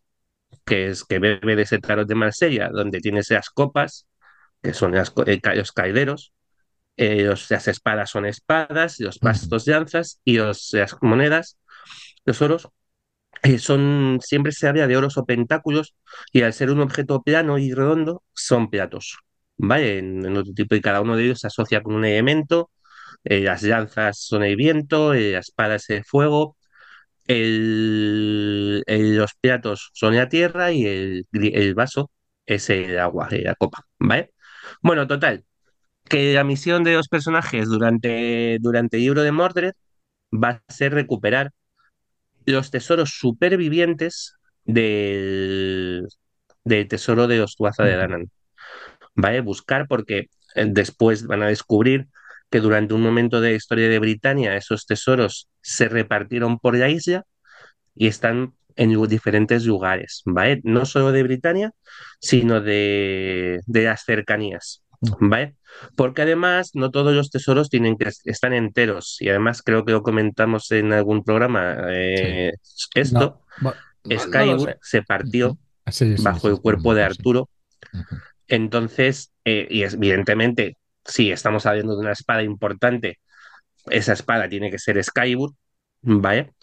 que 0.65 0.87
es 0.89 1.03
que 1.05 1.19
bebe 1.19 1.55
de 1.55 1.63
ese 1.63 1.79
tarot 1.79 2.07
de 2.07 2.15
Marsella, 2.15 2.69
donde 2.69 2.99
tienes 3.01 3.29
las 3.31 3.49
copas, 3.49 4.07
que 4.63 4.73
son 4.73 4.93
las 4.93 5.13
eh, 5.27 5.41
ca- 5.41 5.55
los 5.55 5.71
caideros, 5.73 6.33
eh, 6.97 7.23
los- 7.23 7.49
las 7.51 7.67
espadas 7.67 8.09
son 8.11 8.25
espadas, 8.25 8.99
los 8.99 9.19
ujú, 9.21 9.21
bastos 9.21 9.67
lanzas 9.67 10.21
y 10.25 10.37
los- 10.37 10.71
las 10.73 10.97
monedas, 11.01 11.57
los 12.25 12.41
oros, 12.41 12.69
eh, 13.43 13.59
son, 13.59 14.19
siempre 14.21 14.51
se 14.51 14.67
habla 14.67 14.87
de 14.87 14.97
oros 14.97 15.17
o 15.17 15.25
pentáculos 15.25 15.95
y 16.31 16.41
al 16.41 16.53
ser 16.53 16.71
un 16.71 16.81
objeto 16.81 17.21
plano 17.23 17.57
y 17.57 17.73
redondo, 17.73 18.23
son 18.33 18.69
platos. 18.69 19.17
¿Vale? 19.57 19.97
En, 19.99 20.37
otro 20.37 20.53
tipo, 20.53 20.75
y 20.75 20.81
cada 20.81 21.01
uno 21.01 21.15
de 21.15 21.25
ellos 21.25 21.39
se 21.39 21.47
asocia 21.47 21.81
con 21.81 21.95
un 21.95 22.05
elemento 22.05 22.69
eh, 23.25 23.41
las 23.41 23.63
lanzas 23.63 24.19
son 24.19 24.43
el 24.43 24.55
viento, 24.57 25.13
eh, 25.13 25.33
la 25.33 25.39
espada 25.39 25.75
es 25.75 25.89
el 25.91 26.03
fuego, 26.05 26.57
el- 27.27 28.83
los 28.87 29.33
platos 29.41 29.89
son 29.93 30.15
la 30.15 30.29
tierra 30.29 30.71
y 30.71 30.85
el, 30.85 31.27
el 31.33 31.73
vaso 31.75 32.11
es 32.45 32.69
el 32.69 32.97
agua, 32.99 33.27
eh, 33.31 33.41
la 33.43 33.55
copa, 33.55 33.83
¿vale? 33.99 34.31
Bueno, 34.81 35.07
total, 35.07 35.45
que 36.09 36.33
la 36.33 36.43
misión 36.43 36.83
de 36.83 36.93
los 36.95 37.07
personajes 37.09 37.67
durante, 37.69 38.57
durante 38.61 38.97
el 38.97 39.03
libro 39.03 39.23
de 39.23 39.31
Mordred 39.33 39.73
va 40.33 40.63
a 40.67 40.73
ser 40.73 40.93
recuperar 40.93 41.51
los 42.47 42.71
tesoros 42.71 43.11
supervivientes 43.19 44.35
del, 44.65 46.07
del 46.63 46.87
tesoro 46.87 47.27
de 47.27 47.37
los 47.37 47.55
Tuatha 47.55 47.85
de 47.85 47.93
ujú. 47.93 47.99
Danann. 47.99 48.31
¿vale? 49.15 49.41
Buscar 49.41 49.87
porque 49.87 50.29
eh, 50.55 50.65
después 50.67 51.25
van 51.27 51.43
a 51.43 51.47
descubrir 51.47 52.07
que 52.49 52.59
durante 52.59 52.93
un 52.93 53.01
momento 53.01 53.41
de 53.41 53.51
la 53.51 53.55
historia 53.55 53.89
de 53.89 53.99
Britania 53.99 54.55
esos 54.55 54.85
tesoros 54.85 55.49
se 55.61 55.89
repartieron 55.89 56.59
por 56.59 56.77
la 56.77 56.89
isla 56.89 57.23
y 57.95 58.07
están 58.07 58.53
en 58.75 59.07
diferentes 59.07 59.65
lugares, 59.65 60.21
¿vale? 60.25 60.61
No 60.63 60.85
solo 60.85 61.11
de 61.11 61.23
Britania, 61.23 61.71
sino 62.19 62.61
de, 62.61 63.59
de 63.65 63.83
las 63.83 64.03
cercanías. 64.05 64.83
¿Vale? 65.19 65.55
Porque 65.95 66.23
además 66.23 66.71
no 66.73 66.91
todos 66.91 67.13
los 67.13 67.29
tesoros 67.29 67.69
tienen 67.69 67.97
que 67.97 68.09
están 68.25 68.53
enteros 68.53 69.17
y 69.19 69.29
además 69.29 69.61
creo 69.61 69.85
que 69.85 69.91
lo 69.91 70.01
comentamos 70.03 70.71
en 70.71 70.93
algún 70.93 71.23
programa, 71.23 71.75
Sí. 71.75 71.81
eh, 71.89 72.51
No, 72.95 73.01
esto, 73.01 73.41
no, 73.61 73.73
Excalibur 74.09 74.77
se 74.81 75.03
partió. 75.03 75.57
Sí, 75.89 76.17
sí, 76.17 76.23
bajo 76.23 76.41
sí, 76.41 76.47
el 76.47 76.59
cuerpo 76.59 76.93
de. 76.93 77.03
Arturo 77.03 77.49
entonces, 78.47 79.33
eh, 79.45 79.67
y 79.69 79.83
evidentemente, 79.83 80.77
si 81.05 81.31
estamos 81.31 81.65
hablando 81.65 81.95
de 81.95 82.01
una 82.01 82.11
espada 82.13 82.43
importante, 82.43 83.19
esa 83.89 84.13
espada 84.13 84.49
tiene 84.49 84.71
que 84.71 84.79
ser 84.79 85.01
Skybur, 85.03 85.53
¿vale? 86.01 86.53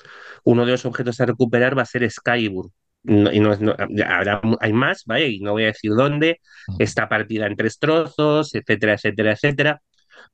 Uno 0.45 0.65
de 0.65 0.73
los 0.73 0.85
objetos 0.87 1.21
a 1.21 1.27
recuperar 1.27 1.77
va 1.77 1.83
a 1.83 1.87
ser 1.87 2.11
Skybur. 2.11 2.71
No- 3.05 3.33
y 3.33 3.41
no, 3.41 3.55
no- 3.57 3.77
habrá, 4.07 4.41
hay 4.61 4.73
más, 4.73 5.05
¿vale? 5.07 5.29
Y 5.29 5.41
no 5.41 5.53
voy 5.53 5.65
a 5.65 5.67
decir 5.67 5.93
dónde, 5.93 6.41
está 6.79 7.09
partida 7.09 7.47
en 7.47 7.57
tres 7.57 7.79
trozos, 7.79 8.55
etcétera, 8.55 8.95
etcétera, 8.95 9.33
etcétera. 9.33 9.83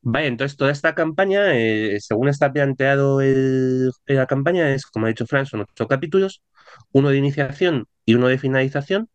Vale, 0.01 0.27
entonces 0.27 0.57
toda 0.57 0.71
esta 0.71 0.95
campaña, 0.95 1.57
eh, 1.57 1.97
según 2.01 2.29
está 2.29 2.51
planteado 2.53 3.21
el- 3.21 3.91
la 4.07 4.27
campaña, 4.27 4.73
es, 4.73 4.85
como 4.87 5.05
ha 5.07 5.09
dicho 5.09 5.27
Fran, 5.27 5.45
son 5.45 5.61
ocho 5.61 5.87
capítulos, 5.87 6.43
uno 6.91 7.09
de 7.09 7.17
iniciación 7.17 7.87
y 8.05 8.15
uno 8.15 8.27
de 8.27 8.37
finalización 8.39 9.09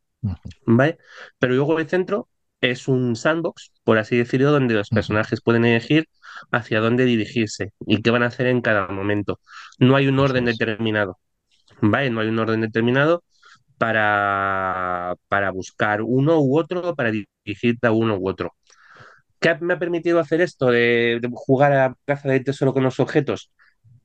¿vale? 0.67 0.99
Pero 1.39 1.55
luego 1.55 1.79
el 1.79 1.89
centro 1.89 2.29
es 2.61 2.89
un 2.89 3.17
sandbox, 3.17 3.73
por 3.85 3.99
así 3.99 4.17
decirlo, 4.17 4.51
donde 4.53 4.75
los 4.75 4.91
personajes 4.91 5.41
pueden 5.43 5.65
elegir 5.65 6.09
hacia 6.53 6.81
dónde 6.81 7.05
dirigirse 7.05 7.73
y 7.87 8.03
qué 8.03 8.11
van 8.11 8.23
a 8.23 8.27
hacer 8.27 8.47
en 8.47 8.61
cada 8.63 8.89
momento. 8.89 9.41
No 9.79 9.97
hay 9.97 10.07
un 10.09 10.19
orden 10.19 10.45
determinado, 10.47 11.19
¿vale? 11.83 12.11
No 12.11 12.21
hay 12.21 12.29
un 12.29 12.39
orden 12.39 12.61
determinado 12.63 13.25
para, 13.79 15.15
para 15.29 15.51
buscar 15.51 16.03
uno 16.03 16.41
u 16.41 16.59
otro, 16.59 16.95
para 16.95 17.11
dirigirte 17.11 17.87
a 17.87 17.93
uno 17.93 18.17
u 18.17 18.29
otro. 18.29 18.55
¿Qué 19.39 19.55
me 19.61 19.75
ha 19.75 19.79
permitido 19.79 20.19
hacer 20.19 20.41
esto 20.41 20.67
de, 20.67 21.19
de 21.21 21.31
jugar 21.33 21.73
a 21.73 21.95
caza 22.05 22.29
del 22.31 22.45
tesoro 22.45 22.73
con 22.73 22.83
los 22.83 23.01
objetos? 23.01 23.51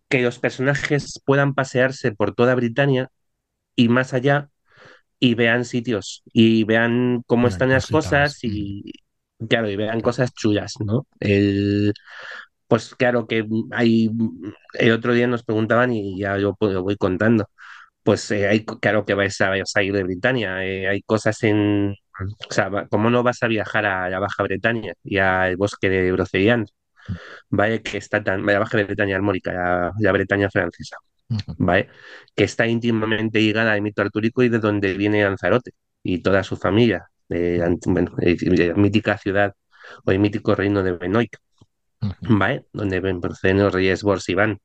Que 0.10 0.22
los 0.22 0.40
personajes 0.40 1.22
puedan 1.26 1.54
pasearse 1.54 2.12
por 2.12 2.36
toda 2.36 2.56
Britania 2.56 3.10
y 3.76 3.88
más 3.88 4.14
allá 4.14 4.50
y 5.20 5.36
vean 5.36 5.66
sitios 5.66 6.24
y 6.34 6.64
vean 6.66 7.24
cómo 7.28 7.48
están 7.48 7.70
las 7.70 7.88
cositas. 7.88 8.06
cosas 8.06 8.44
y, 8.44 8.92
claro, 9.48 9.70
y 9.70 9.76
vean 9.76 10.02
cosas 10.02 10.34
chulas, 10.34 10.74
¿no? 10.80 11.08
El, 11.20 11.94
pues 12.68 12.96
claro 12.96 13.28
que 13.28 13.46
hay, 13.72 14.10
el 14.74 14.92
otro 14.92 15.14
día 15.14 15.28
nos 15.28 15.44
preguntaban 15.44 15.92
y 15.94 16.20
ya 16.20 16.38
yo 16.38 16.56
pues, 16.56 16.74
lo 16.74 16.84
voy 16.84 16.98
contando, 16.98 17.50
pues 18.04 18.30
eh, 18.32 18.48
hay, 18.48 18.66
claro 18.66 19.06
que 19.06 19.14
vais 19.14 19.40
a, 19.42 19.52
a 19.52 19.84
ir 19.84 19.94
de 19.94 20.04
Britania, 20.04 20.66
eh, 20.66 20.88
hay 20.88 21.02
cosas 21.04 21.44
en, 21.44 21.92
o 22.20 22.54
sea, 22.54 22.70
¿cómo 22.90 23.10
no 23.10 23.24
vas 23.24 23.44
a 23.44 23.48
viajar 23.48 23.86
a 23.86 24.10
la 24.10 24.20
Baja 24.20 24.44
Bretaña 24.44 24.94
y 25.04 25.18
al 25.18 25.58
bosque 25.58 25.90
de 25.90 26.12
Broceliande? 26.12 26.72
¿Vale? 27.50 27.82
Que 27.84 27.98
está 27.98 28.24
tan, 28.24 28.46
la 28.46 28.60
Baja 28.60 28.78
Bretaña 28.78 29.16
armórica, 29.16 29.54
la, 29.54 29.92
la 30.00 30.12
Bretaña 30.12 30.50
francesa. 30.50 30.98
¿vale? 31.58 31.90
Que 32.36 32.44
está 32.44 32.68
íntimamente 32.68 33.40
ligada 33.40 33.74
al 33.74 33.82
mito 33.82 34.02
artúrico 34.02 34.44
y 34.44 34.50
de 34.50 34.60
donde 34.60 34.94
viene 34.94 35.24
Lanzarote 35.24 35.72
y 36.04 36.20
toda 36.20 36.44
su 36.44 36.58
familia, 36.58 37.10
de, 37.30 37.58
la 37.60 37.76
bueno, 37.86 38.12
de 38.18 38.68
la 38.68 38.74
mítica 38.76 39.18
ciudad 39.18 39.54
o 40.06 40.12
el 40.12 40.20
mítico 40.20 40.56
reino 40.56 40.84
de 40.84 40.94
Benoit, 40.94 41.36
¿vale? 42.22 42.66
Donde 42.74 43.02
proceden 43.20 43.60
los 43.60 43.74
reyes 43.74 44.04
Borsiván. 44.04 44.60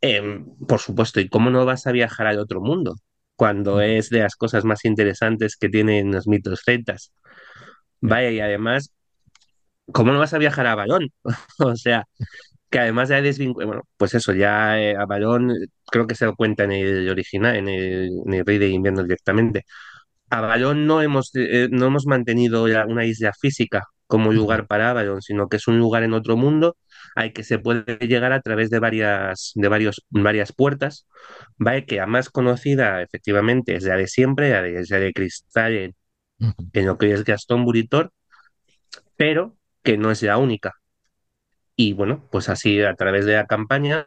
Em, 0.00 0.46
por 0.68 0.80
supuesto, 0.80 1.20
¿y 1.20 1.28
cómo 1.28 1.50
no 1.50 1.64
vas 1.64 1.86
a 1.86 1.92
viajar 1.92 2.26
al 2.28 2.38
otro 2.38 2.60
mundo? 2.60 2.96
Cuando 3.36 3.74
ujú. 3.74 3.80
es 3.80 4.10
de 4.10 4.20
las 4.20 4.36
cosas 4.36 4.64
más 4.64 4.84
interesantes 4.84 5.56
que 5.56 5.68
tienen 5.68 6.12
los 6.12 6.26
mitos 6.28 6.62
celtas. 6.64 7.12
Ya. 8.00 8.08
Vaya, 8.10 8.30
y 8.30 8.40
además, 8.40 8.92
¿cómo 9.92 10.12
no 10.12 10.18
vas 10.18 10.34
a 10.34 10.38
viajar 10.38 10.66
a 10.66 10.74
Balón? 10.74 11.10
O 11.58 11.76
sea, 11.76 12.04
que 12.70 12.80
además 12.80 13.08
ya 13.10 13.22
desvincula, 13.22 13.66
bueno, 13.66 13.82
pues 13.96 14.14
eso, 14.14 14.34
ya 14.34 14.80
eh, 14.80 14.96
a 14.96 15.06
Balón 15.06 15.52
eh, 15.52 15.66
creo 15.90 16.06
que 16.06 16.14
se 16.16 16.26
lo 16.26 16.36
cuenta 16.36 16.64
en 16.64 16.72
el 16.72 17.10
original, 17.10 17.56
en 17.56 17.68
el, 17.68 18.10
en 18.26 18.34
el 18.34 18.46
Rey 18.46 18.58
de 18.58 18.68
Invierno 18.70 19.02
directamente. 19.04 19.64
A 20.30 20.40
Balón 20.42 20.86
no 20.86 21.02
hemos, 21.02 21.30
eh, 21.34 21.68
no 21.70 21.86
hemos 21.86 22.06
mantenido 22.06 22.68
ya 22.68 22.86
una 22.86 23.04
isla 23.06 23.32
física 23.38 23.84
como 24.06 24.32
lugar 24.32 24.66
para 24.66 24.90
Avalon, 24.90 25.22
sino 25.22 25.48
que 25.48 25.56
es 25.58 25.68
un 25.68 25.78
lugar 25.78 26.02
en 26.02 26.14
otro 26.14 26.36
mundo 26.36 26.76
al 27.18 27.32
que 27.32 27.42
se 27.44 27.58
puede 27.58 27.98
llegar 28.06 28.32
a 28.32 28.40
través 28.42 28.70
de 28.70 28.78
varias, 28.78 29.52
de 29.56 29.68
varios, 29.68 30.04
varias 30.10 30.52
puertas, 30.52 31.06
¿vale? 31.58 31.84
Que 31.86 31.96
la 31.96 32.06
más 32.06 32.30
conocida, 32.30 33.02
efectivamente, 33.02 33.74
es 33.76 33.84
la 33.84 33.96
de 33.96 34.06
siempre, 34.06 34.50
la 34.50 34.62
de, 34.62 34.84
la 34.88 34.98
de 35.00 35.12
Cristal 35.12 35.74
en, 35.76 35.96
en 36.72 36.86
lo 36.86 36.98
que 36.98 37.12
es 37.12 37.24
Gastón 37.24 37.64
Buritor, 37.64 38.12
pero 39.16 39.56
que 39.82 39.96
no 39.98 40.10
es 40.10 40.22
la 40.22 40.38
única. 40.38 40.74
Y 41.76 41.92
bueno, 41.92 42.28
pues 42.30 42.48
así 42.48 42.80
a 42.82 42.94
través 42.94 43.24
de 43.26 43.34
la 43.34 43.46
campaña 43.46 44.04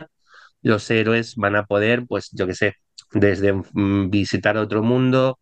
los 0.62 0.90
héroes 0.92 1.36
van 1.38 1.56
a 1.56 1.66
poder, 1.66 2.06
pues 2.08 2.30
yo 2.34 2.48
qué 2.48 2.56
sé, 2.56 2.76
desde 3.14 3.54
mm, 3.54 4.10
visitar 4.10 4.58
otro 4.58 4.84
mundo, 4.84 5.40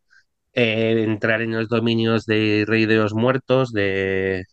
eh, 0.53 1.03
entrar 1.03 1.41
en 1.41 1.53
los 1.53 1.69
dominios 1.69 2.25
de 2.25 2.65
Rey 2.67 2.85
de 2.85 2.95
los 2.97 3.13
Muertos, 3.13 3.73
de 3.73 4.45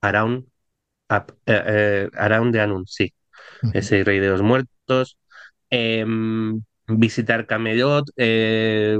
Araun, 0.00 0.49
Eh, 1.10 1.22
eh, 1.46 2.10
Araun 2.14 2.52
de 2.52 2.60
Anun, 2.60 2.86
sí, 2.86 3.12
ese 3.74 4.04
Rey 4.04 4.20
de 4.20 4.28
los 4.28 4.42
Muertos, 4.42 5.18
em, 5.70 6.62
visitar 6.88 7.46
Camelot, 7.46 8.06
eh, 8.16 8.98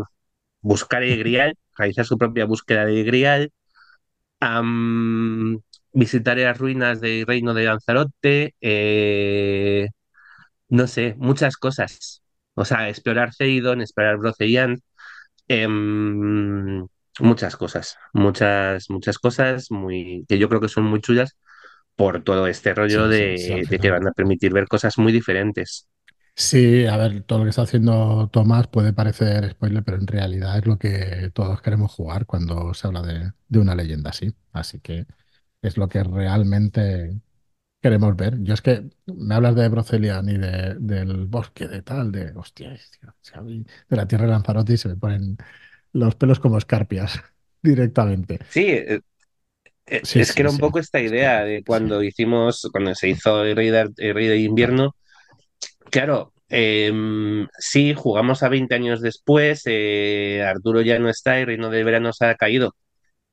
buscar 0.62 1.02
el 1.04 1.18
Grial, 1.20 1.56
realizar 1.76 2.06
su 2.06 2.18
propia 2.18 2.46
búsqueda 2.46 2.86
del 2.86 3.04
Grial, 3.06 3.52
am, 4.40 5.60
visitar 5.92 6.38
las 6.38 6.58
ruinas 6.58 7.00
del 7.00 7.26
reino 7.26 7.54
de 7.54 7.64
Lanzarote, 7.64 8.54
eh, 8.60 9.88
no 10.68 10.86
sé, 10.86 11.14
muchas 11.18 11.56
cosas. 11.56 12.22
O 12.54 12.64
sea, 12.64 12.88
explorar 12.88 13.34
Ceidon, 13.34 13.80
explorar 13.80 14.18
Broceliand, 14.18 14.80
em, 15.48 16.86
muchas 17.20 17.56
cosas, 17.56 17.96
muchas, 18.12 18.90
muchas 18.90 19.18
cosas 19.18 19.70
muy, 19.70 20.24
que 20.28 20.38
yo 20.38 20.48
creo 20.48 20.60
que 20.60 20.68
son 20.68 20.84
muy 20.84 21.00
chulas 21.00 21.36
por 21.96 22.22
todo 22.24 22.46
este 22.46 22.74
rollo 22.74 23.08
Sí, 23.08 23.12
sí, 23.12 23.36
sí, 23.38 23.54
de, 23.54 23.66
de 23.68 23.78
que 23.78 23.90
van 23.90 24.06
a 24.08 24.12
permitir 24.12 24.52
ver 24.52 24.68
cosas 24.68 24.98
muy 24.98 25.12
diferentes. 25.12 25.88
Sí, 26.36 26.86
a 26.86 26.96
ver, 26.96 27.22
todo 27.24 27.40
lo 27.40 27.44
que 27.44 27.50
está 27.50 27.62
haciendo 27.62 28.28
Tomás 28.32 28.66
puede 28.68 28.92
parecer 28.94 29.50
spoiler, 29.50 29.84
pero 29.84 29.98
en 29.98 30.06
realidad 30.06 30.56
es 30.58 30.66
lo 30.66 30.78
que 30.78 31.30
todos 31.34 31.60
queremos 31.60 31.92
jugar 31.92 32.24
cuando 32.24 32.72
se 32.72 32.86
habla 32.86 33.02
de, 33.02 33.32
de 33.48 33.58
una 33.58 33.74
leyenda 33.74 34.10
así. 34.10 34.34
Así 34.52 34.80
que 34.80 35.06
es 35.62 35.76
lo 35.76 35.88
que 35.88 36.02
realmente 36.04 37.20
queremos 37.82 38.16
ver. 38.16 38.42
Yo 38.42 38.54
es 38.54 38.62
que 38.62 38.90
me 39.06 39.34
hablas 39.36 39.56
de 39.56 39.68
Brocelian 39.68 40.28
y 40.28 40.38
de, 40.38 40.76
del 40.80 41.26
bosque 41.26 41.68
de 41.68 41.82
tal, 41.82 42.12
de 42.12 42.32
hostia, 42.36 42.70
de 43.88 43.96
la 43.96 44.06
tierra 44.08 44.26
de 44.26 44.32
Lanzarote 44.32 44.74
y 44.74 44.76
se 44.78 44.88
me 44.88 44.96
ponen 44.96 45.36
los 45.92 46.14
pelos 46.16 46.40
como 46.40 46.58
escarpias 46.58 47.20
directamente. 47.62 48.40
Sí, 48.48 48.62
eh, 49.90 50.02
Sí, 50.02 50.20
es 50.20 50.32
que 50.32 50.42
era 50.42 50.50
un 50.50 50.58
sí. 50.58 50.60
poco 50.60 50.78
esta 50.78 51.00
idea 51.00 51.44
de 51.44 51.62
cuando 51.64 52.02
hicimos, 52.02 52.68
cuando 52.72 52.94
se 52.94 53.08
hizo 53.08 53.44
el 53.44 53.56
Rey 53.56 53.70
de, 53.70 53.90
el 53.98 54.14
Rey 54.14 54.26
de 54.28 54.38
claro. 54.54 54.76
Invierno, 54.76 54.94
claro, 55.90 56.32
em, 56.48 57.46
sí, 57.58 57.94
jugamos 57.94 58.42
a 58.42 58.48
20 58.48 58.74
años 58.74 59.00
después, 59.02 59.62
eh, 59.66 60.42
Arturo 60.46 60.82
ya 60.82 60.98
no 60.98 61.08
está, 61.10 61.38
el 61.40 61.46
Reino 61.46 61.70
del 61.70 61.84
Verano 61.84 62.12
se 62.12 62.26
ha 62.26 62.34
caído, 62.36 62.74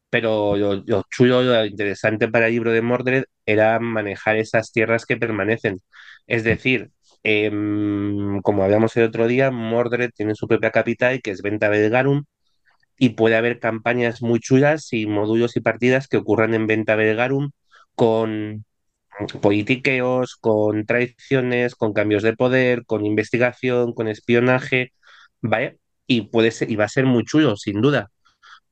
pero 0.09 0.57
lo, 0.57 0.75
lo 0.85 1.03
chulo, 1.11 1.43
lo 1.43 1.65
interesante 1.65 2.27
para 2.29 2.47
el 2.47 2.53
libro 2.53 2.71
de 2.71 2.81
Mordred 2.81 3.25
era 3.45 3.79
manejar 3.79 4.37
esas 4.37 4.71
tierras 4.71 5.05
que 5.05 5.17
permanecen. 5.17 5.81
Es 6.27 6.43
decir, 6.45 6.91
em, 7.23 8.41
como 8.41 8.63
hablamos 8.63 8.95
el 8.97 9.03
otro 9.05 9.27
día, 9.27 9.51
Mordred 9.51 10.11
tiene 10.15 10.35
su 10.35 10.47
propia 10.47 10.71
capital, 10.71 11.21
que 11.21 11.31
es 11.31 11.41
Venta 11.41 11.69
Belgarum, 11.69 12.25
y 12.97 13.09
puede 13.09 13.35
haber 13.35 13.59
campañas 13.59 14.21
muy 14.21 14.39
chulas 14.39 14.93
y 14.93 15.05
módulos 15.05 15.55
y 15.57 15.61
partidas 15.61 16.07
que 16.07 16.17
ocurran 16.17 16.53
en 16.53 16.67
Venta 16.67 16.95
Belgarum 16.95 17.51
con 17.95 18.65
politiqueos, 19.41 20.35
con 20.35 20.85
traiciones, 20.85 21.75
con 21.75 21.93
cambios 21.93 22.23
de 22.23 22.35
poder, 22.35 22.85
con 22.85 23.05
investigación, 23.05 23.93
con 23.93 24.07
espionaje, 24.07 24.93
¿vale? 25.41 25.79
Y 26.07 26.21
puede 26.29 26.51
ser, 26.51 26.71
y 26.71 26.75
va 26.75 26.85
a 26.85 26.89
ser 26.89 27.05
muy 27.05 27.23
chulo, 27.25 27.57
sin 27.57 27.81
duda. 27.81 28.11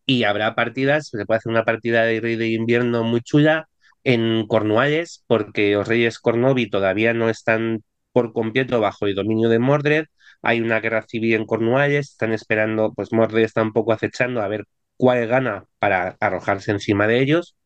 Y 0.06 0.24
habrá 0.24 0.56
partidas, 0.56 1.10
se 1.10 1.26
puede 1.26 1.40
hacer 1.40 1.52
una 1.52 1.66
partida 1.66 2.04
de 2.06 2.22
Rey 2.22 2.36
de 2.36 2.50
Invierno 2.50 3.04
muy 3.04 3.22
chula 3.22 3.70
en 4.04 4.48
Cornualles, 4.48 5.24
porque 5.28 5.74
los 5.74 5.88
Reyes 5.88 6.20
Cornovi 6.20 6.70
todavía 6.70 7.14
no 7.14 7.30
están 7.30 7.84
por 8.12 8.34
completo 8.34 8.80
bajo 8.80 9.08
el 9.08 9.16
dominio 9.16 9.50
de 9.50 9.60
Mordred. 9.60 10.06
Hay 10.46 10.62
una 10.62 10.80
guerra 10.82 11.04
civil 11.08 11.36
en 11.36 11.46
Cornualles, 11.48 12.12
están 12.12 12.34
esperando, 12.34 12.94
pues 12.96 13.14
Mordred 13.14 13.44
está 13.44 13.62
un 13.64 13.74
poco 13.74 13.94
acechando 13.94 14.42
a 14.42 14.48
ver 14.50 14.66
cuál 14.98 15.28
gana 15.28 15.66
para 15.80 16.18
arrojarse 16.22 16.72
encima 16.72 17.08
de 17.08 17.22
ellos. 17.22 17.58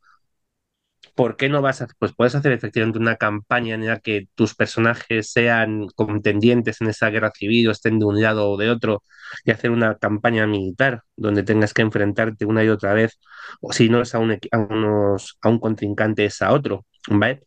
¿Por 1.15 1.35
qué 1.37 1.49
no 1.49 1.61
vas 1.61 1.81
a, 1.81 1.87
pues 1.99 2.13
puedes 2.15 2.35
hacer 2.35 2.51
efectivamente 2.53 2.99
una 2.99 3.17
campaña 3.17 3.75
en 3.75 3.85
la 3.85 3.99
que 3.99 4.27
tus 4.35 4.55
personajes 4.55 5.31
sean 5.31 5.87
contendientes 5.95 6.79
en 6.81 6.87
esa 6.89 7.09
guerra 7.09 7.31
civil 7.35 7.67
o 7.67 7.71
estén 7.71 7.99
de 7.99 8.05
un 8.05 8.21
lado 8.21 8.49
o 8.49 8.57
de 8.57 8.69
otro 8.69 9.03
y 9.43 9.51
hacer 9.51 9.71
una 9.71 9.97
campaña 9.97 10.47
militar 10.47 11.03
donde 11.17 11.43
tengas 11.43 11.73
que 11.73 11.81
enfrentarte 11.81 12.45
una 12.45 12.63
y 12.63 12.69
otra 12.69 12.93
vez, 12.93 13.19
o 13.61 13.73
si 13.73 13.89
no 13.89 14.01
es 14.01 14.15
a 14.15 14.19
un, 14.19 14.31
a 14.51 14.57
unos, 14.57 15.37
a 15.41 15.49
un 15.49 15.59
contrincante 15.59 16.25
es 16.25 16.41
a 16.41 16.53
otro, 16.53 16.85
¿vale? 17.09 17.43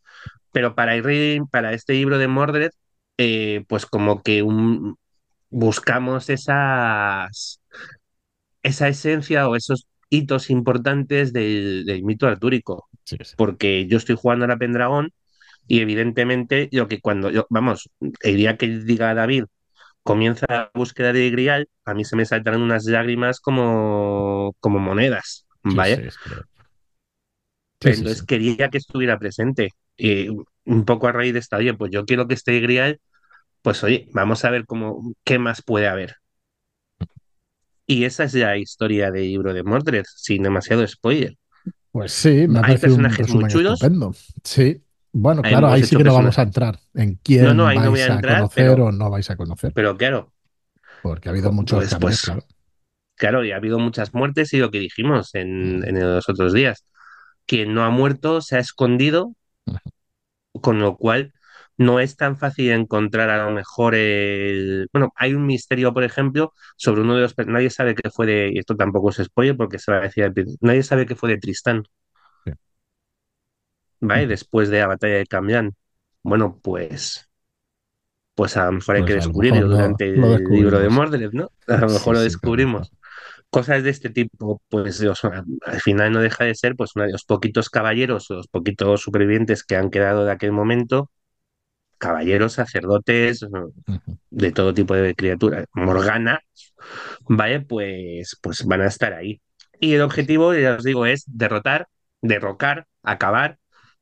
Pero 0.51 0.75
para, 0.75 0.95
el 0.95 1.41
para 1.51 1.73
este 1.73 1.93
libro 1.93 2.17
de 2.19 2.27
Mordred, 2.27 2.71
eh, 3.17 3.65
pues 3.67 3.85
como 3.87 4.23
que 4.23 4.43
un- 4.43 4.97
buscamos 5.53 6.29
esas, 6.29 7.61
esa 8.63 8.87
esencia 8.87 9.47
o 9.49 9.55
esos 9.55 9.87
hitos 10.09 10.49
importantes 10.49 11.33
del, 11.33 11.85
del 11.85 12.03
mito 12.03 12.27
artúrico. 12.27 12.87
Sí, 13.03 13.17
sí. 13.23 13.35
Porque 13.35 13.87
yo 13.87 13.97
estoy 13.97 14.15
jugando 14.15 14.45
a 14.45 14.47
la 14.47 14.57
Pendragón 14.57 15.11
y 15.67 15.81
evidentemente 15.81 16.69
yo 16.71 16.87
que 16.87 17.01
cuando 17.01 17.31
yo, 17.31 17.47
vamos, 17.49 17.89
el 18.21 18.37
día 18.37 18.57
que 18.57 18.67
diga 18.67 19.13
David 19.13 19.45
comienza 20.03 20.45
la 20.49 20.71
búsqueda 20.73 21.13
de 21.13 21.29
Grial, 21.31 21.69
a 21.85 21.93
mí 21.93 22.05
se 22.05 22.15
me 22.17 22.25
saltarán 22.25 22.61
unas 22.61 22.85
lágrimas 22.85 23.39
como, 23.41 24.55
como 24.59 24.79
monedas, 24.79 25.47
¿vale? 25.63 26.09
sí. 27.81 27.91
Entonces 27.91 28.23
quería 28.23 28.69
que 28.69 28.77
estuviera 28.77 29.19
presente. 29.19 29.69
Y 29.97 30.27
un 30.65 30.85
poco 30.85 31.07
a 31.07 31.11
raíz 31.11 31.33
de 31.33 31.39
esta, 31.39 31.57
oye, 31.57 31.73
pues 31.73 31.91
yo 31.91 32.05
quiero 32.05 32.27
que 32.27 32.33
esté 32.35 32.59
Grial, 32.59 32.99
pues 33.63 33.83
oye, 33.85 34.07
vamos 34.13 34.45
a 34.45 34.51
ver 34.51 34.65
cómo, 34.67 35.13
qué 35.25 35.39
más 35.39 35.63
puede 35.63 35.87
haber. 35.89 36.17
Y 37.85 38.03
esa 38.05 38.25
es 38.25 38.33
la 38.33 38.57
historia 38.57 39.09
del 39.11 39.23
libro 39.23 39.53
de 39.53 39.63
Mordred, 39.63 40.03
sin 40.07 40.43
demasiado 40.43 40.85
spoiler. 40.87 41.35
Pues 41.91 42.11
sí, 42.11 42.47
me 42.47 42.59
ha 42.59 42.63
Hay 42.63 42.65
parecido 42.65 42.95
un 42.95 43.17
personajes 43.17 43.29
muy 43.29 43.45
chulos, 43.47 43.53
estupendo. 43.53 44.13
Sí. 44.43 44.83
Bueno, 45.11 45.45
claro, 45.45 45.69
ahí 45.69 45.83
sí 45.83 45.95
que 45.95 46.03
no 46.03 46.13
vamos 46.13 46.39
a 46.39 46.41
personajes. 46.41 46.43
entrar 46.43 46.79
en 46.95 47.15
No, 47.37 47.53
no, 47.53 47.67
quién 47.67 47.71
ahí 47.71 47.79
no 47.79 47.89
voy 47.89 48.01
a 48.01 48.07
vais 48.07 48.09
a 48.09 48.23
entrar, 48.23 48.23
conocer 48.23 48.53
pero, 48.53 48.81
o 48.81 48.91
no 48.91 49.09
vais 49.11 49.29
a 49.29 49.37
conocer, 49.37 49.75
pero 49.75 49.97
claro, 49.97 50.33
porque 51.01 51.29
ha 51.29 51.31
habido 51.31 51.51
jo- 51.51 51.53
muchos 51.53 51.85
pues, 51.85 51.87
cambios, 51.87 52.19
pues 52.19 52.21
claro. 52.21 52.47
Claro, 53.15 53.45
y 53.45 53.51
ha 53.51 53.57
habido 53.57 53.79
muchas 53.79 54.13
muertes 54.13 54.53
y 54.53 54.59
lo 54.59 54.71
que 54.71 54.79
dijimos 54.79 55.35
en, 55.35 55.83
Ujú, 55.83 55.87
en 55.87 55.99
los 56.01 56.29
otros 56.29 56.53
días. 56.53 56.85
Quien 57.47 57.73
no 57.75 57.83
ha 57.85 57.89
muerto 57.91 58.41
se 58.41 58.57
ha 58.57 58.59
escondido, 58.59 59.35
con 60.61 60.79
lo 60.79 60.97
cual 60.97 61.33
no 61.77 61.99
es 61.99 62.15
tan 62.17 62.37
fácil 62.37 62.71
encontrar 62.71 63.29
a 63.29 63.45
lo 63.45 63.51
mejor 63.51 63.95
el... 63.95 64.87
Bueno, 64.93 65.11
hay 65.15 65.33
un 65.33 65.45
misterio, 65.45 65.93
por 65.93 66.03
ejemplo, 66.03 66.53
sobre 66.77 67.01
uno 67.01 67.15
de 67.15 67.21
los... 67.21 67.35
Nadie 67.47 67.69
sabe 67.69 67.95
qué 67.95 68.09
fue 68.11 68.25
de... 68.27 68.51
Y 68.53 68.59
esto 68.59 68.75
tampoco 68.75 69.09
es 69.09 69.17
spoiler 69.17 69.57
porque 69.57 69.79
se 69.79 69.91
va 69.91 69.99
a 69.99 70.01
decir 70.01 70.23
al 70.23 70.33
principio. 70.33 70.59
Nadie 70.67 70.83
sabe 70.83 71.05
qué 71.05 71.15
fue 71.15 71.29
de 71.31 71.37
Tristán, 71.39 71.83
Sí. 72.45 72.51
¿vale? 73.99 74.27
Después 74.27 74.69
de 74.69 74.79
la 74.79 74.87
batalla 74.87 75.15
de 75.17 75.25
Cambián. 75.25 75.75
Bueno, 76.23 76.59
pues... 76.61 77.29
Pues 78.35 78.57
a 78.57 78.65
lo 78.65 78.73
mejor 78.73 78.95
hay 78.95 79.05
que 79.05 79.13
Pues 79.13 79.27
mejor 79.27 79.33
descubrirlo 79.33 79.67
lo, 79.67 79.67
durante 79.67 80.05
el 80.09 80.43
libro 80.49 80.79
de. 80.79 80.89
Mordred, 80.89 81.31
¿no? 81.33 81.49
A 81.67 81.77
lo 81.77 81.89
mejor 81.89 82.15
lo 82.15 82.21
sí, 82.21 82.23
descubrimos. 82.23 82.91
cosas 83.49 83.83
de 83.83 83.89
este 83.91 84.09
tipo, 84.09 84.61
pues 84.69 85.01
al 85.65 85.81
final 85.81 86.11
no 86.13 86.21
deja 86.21 86.45
de 86.45 86.55
ser 86.55 86.75
pues 86.75 86.91
uno 86.95 87.05
de 87.05 87.11
los 87.13 87.25
poquitos 87.25 87.69
caballeros 87.69 88.29
o 88.31 88.35
los 88.35 88.47
poquitos 88.47 89.01
supervivientes 89.01 89.63
que 89.63 89.75
han 89.77 89.89
quedado 89.91 90.25
de 90.25 90.31
aquel 90.31 90.51
momento, 90.53 91.11
caballeros, 92.03 92.53
sacerdotes, 92.53 93.45
de 94.29 94.51
todo 94.51 94.73
tipo 94.73 94.93
de 94.95 95.15
criaturas. 95.15 95.65
Morgana, 95.73 96.41
¿vale? 97.27 97.61
Pues, 97.61 98.37
pues 98.41 98.65
van 98.65 98.81
a 98.81 98.87
estar 98.87 99.13
ahí. 99.13 99.41
Y 99.79 99.93
el 99.95 100.01
objetivo, 100.01 100.53
ya 100.53 100.75
os 100.75 100.83
digo, 100.83 101.05
es 101.05 101.23
derrotar, 101.27 101.87
derrocar, 102.21 102.87
acabar 103.03 103.59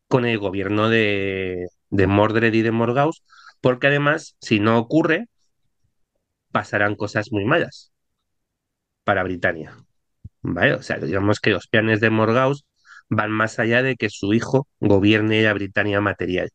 con 0.08 0.26
el 0.26 0.38
gobierno 0.40 0.90
de, 0.90 1.68
de 1.90 2.08
Mordred 2.08 2.54
y 2.54 2.62
de 2.64 2.72
Morgause, 2.72 3.24
porque 3.62 3.88
además, 3.88 4.36
si 4.42 4.60
no 4.60 4.78
ocurre, 4.80 5.28
pasarán 6.52 6.96
cosas 6.96 7.32
muy 7.32 7.46
malas 7.46 7.92
para 9.04 9.24
Britania. 9.24 9.76
¿vale? 10.42 10.74
O 10.74 10.82
sea, 10.84 10.98
digamos 10.98 11.40
que 11.40 11.52
los 11.52 11.68
planes 11.68 12.00
de 12.02 12.10
Morgaus 12.10 12.66
van 13.10 13.32
más 13.32 13.60
allá 13.60 13.84
de 13.84 13.96
que 13.96 14.10
su 14.10 14.34
hijo 14.34 14.68
gobierne 14.80 15.44
la 15.44 15.54
Britania 15.54 16.02
material. 16.02 16.50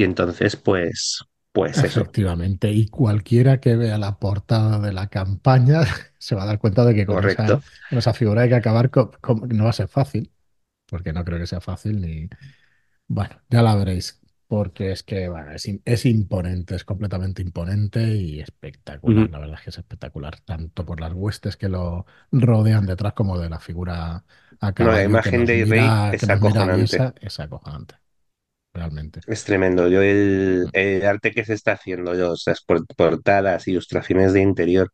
Y 0.00 0.04
entonces, 0.04 0.56
pues, 0.56 1.22
pues 1.52 1.84
eso, 1.84 2.10
Efectivamente, 2.12 2.72
y 2.72 2.88
cualquiera 2.88 3.60
que 3.60 3.76
vea 3.76 3.96
la 3.96 4.18
portada 4.18 4.80
de 4.80 4.92
la 4.92 5.08
campaña 5.08 5.82
se 6.18 6.34
va 6.34 6.42
a 6.42 6.46
dar 6.46 6.58
cuenta 6.58 6.84
de 6.84 6.94
que 6.96 7.06
con 7.06 7.22
esa, 7.22 7.54
correcto. 7.54 7.62
con 7.88 7.98
esa 7.98 8.12
figura 8.12 8.42
hay 8.42 8.48
que 8.48 8.56
acabar, 8.56 8.90
no 9.48 9.64
va 9.64 9.70
a 9.70 9.72
ser 9.72 9.86
fácil, 9.88 10.32
porque 10.86 11.12
no 11.12 11.24
creo 11.24 11.38
que 11.38 11.46
sea 11.46 11.60
fácil 11.60 12.00
ni, 12.00 12.28
Bueno, 13.08 13.40
ya 13.50 13.62
la 13.62 13.76
veréis, 13.76 14.20
porque 14.48 14.92
es 14.92 15.02
que 15.04 15.28
bueno, 15.28 15.52
es, 15.52 15.66
im- 15.68 15.82
es 15.84 16.06
imponente, 16.06 16.76
es 16.76 16.84
completamente 16.84 17.42
imponente 17.42 18.02
y 18.16 18.40
espectacular. 18.40 19.30
La 19.30 19.38
verdad 19.40 19.56
es 19.58 19.62
que 19.64 19.70
es 19.70 19.78
espectacular, 19.78 20.40
tanto 20.42 20.86
por 20.86 21.00
las 21.00 21.12
huestes 21.14 21.56
que 21.56 21.68
lo 21.70 22.06
rodean 22.32 22.86
detrás 22.86 23.14
como 23.14 23.38
de 23.38 23.50
la 23.50 23.60
figura 23.60 24.24
a 24.60 24.74
No, 24.78 24.90
la 24.90 25.04
imagen 25.04 25.44
de 25.44 25.64
Rey 25.64 26.00
mira, 26.02 26.10
es 26.10 26.28
acojonante. 26.30 27.12
es 27.20 27.40
acojonante. 27.40 27.96
Realmente. 28.74 29.20
Es 29.26 29.44
tremendo. 29.44 29.88
Yo 29.88 30.02
el, 30.02 30.68
el 30.72 31.04
arte 31.06 31.32
que 31.32 31.44
se 31.44 31.54
está 31.54 31.72
haciendo, 31.72 32.14
yo, 32.14 32.34
las 32.46 32.62
portadas, 32.96 33.68
ilustraciones 33.68 34.32
de 34.32 34.42
interior, 34.42 34.90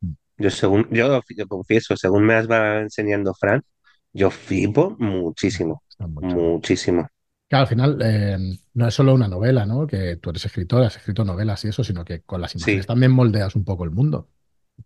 Mm. 0.00 0.12
yo 0.38 0.50
según, 0.50 0.88
yo 0.90 1.20
confieso, 1.48 1.96
según 1.96 2.24
me 2.24 2.34
las 2.34 2.50
va 2.50 2.80
enseñando 2.80 3.34
Fran, 3.34 3.62
yo 4.12 4.30
flipo 4.30 4.96
muchísimo, 4.98 5.82
chulo. 6.28 6.52
muchísimo. 6.56 7.08
Claro, 7.48 7.62
al 7.62 7.68
final 7.68 7.98
eh, 8.02 8.36
no 8.74 8.88
es 8.88 8.94
solo 8.94 9.14
una 9.14 9.26
novela, 9.26 9.64
¿no? 9.64 9.86
Que 9.86 10.16
tú 10.16 10.30
eres 10.30 10.44
escritor, 10.44 10.82
has 10.84 10.96
escrito 10.96 11.24
novelas 11.24 11.64
y 11.64 11.68
eso, 11.68 11.82
sino 11.82 12.04
que 12.04 12.20
con 12.22 12.40
las 12.42 12.54
imágenes 12.54 12.82
Sí. 12.82 12.86
también 12.86 13.12
moldeas 13.12 13.56
un 13.56 13.64
poco 13.64 13.84
el 13.84 13.90
mundo. 13.90 14.28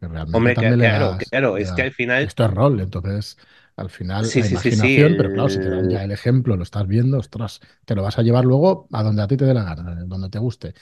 Que 0.00 0.06
realmente 0.08 0.38
Hombre, 0.38 0.54
claro, 0.78 1.10
das, 1.10 1.28
claro, 1.28 1.56
le 1.56 1.62
es 1.62 1.72
que 1.72 1.82
al 1.82 1.92
final, 1.92 2.22
Esto 2.24 2.44
es 2.44 2.50
rol, 2.52 2.80
entonces 2.80 3.36
al 3.82 3.90
final 3.90 4.32
sí, 4.32 4.42
la 4.42 4.44
sí, 4.44 4.56
sí, 4.58 4.72
sí, 4.72 4.88
imaginación, 4.92 5.16
pero 5.16 5.30
claro, 5.32 5.48
si 5.50 5.60
te 5.60 5.70
dan 5.70 5.88
ya 5.90 6.04
el 6.04 6.12
ejemplo, 6.12 6.56
lo 6.56 6.62
estás 6.64 6.86
viendo, 6.88 7.18
ostras, 7.18 7.60
te 7.84 7.94
lo 7.94 8.02
vas 8.02 8.18
a 8.18 8.22
llevar 8.22 8.44
luego 8.46 8.88
a 8.92 9.02
donde 9.02 9.22
a 9.22 9.28
ti 9.28 9.36
te 9.36 9.44
dé 9.46 9.54
la 9.54 9.64
gana, 9.64 9.92
eh, 10.02 10.04
donde 10.06 10.30
te 10.30 10.38
guste. 10.38 10.74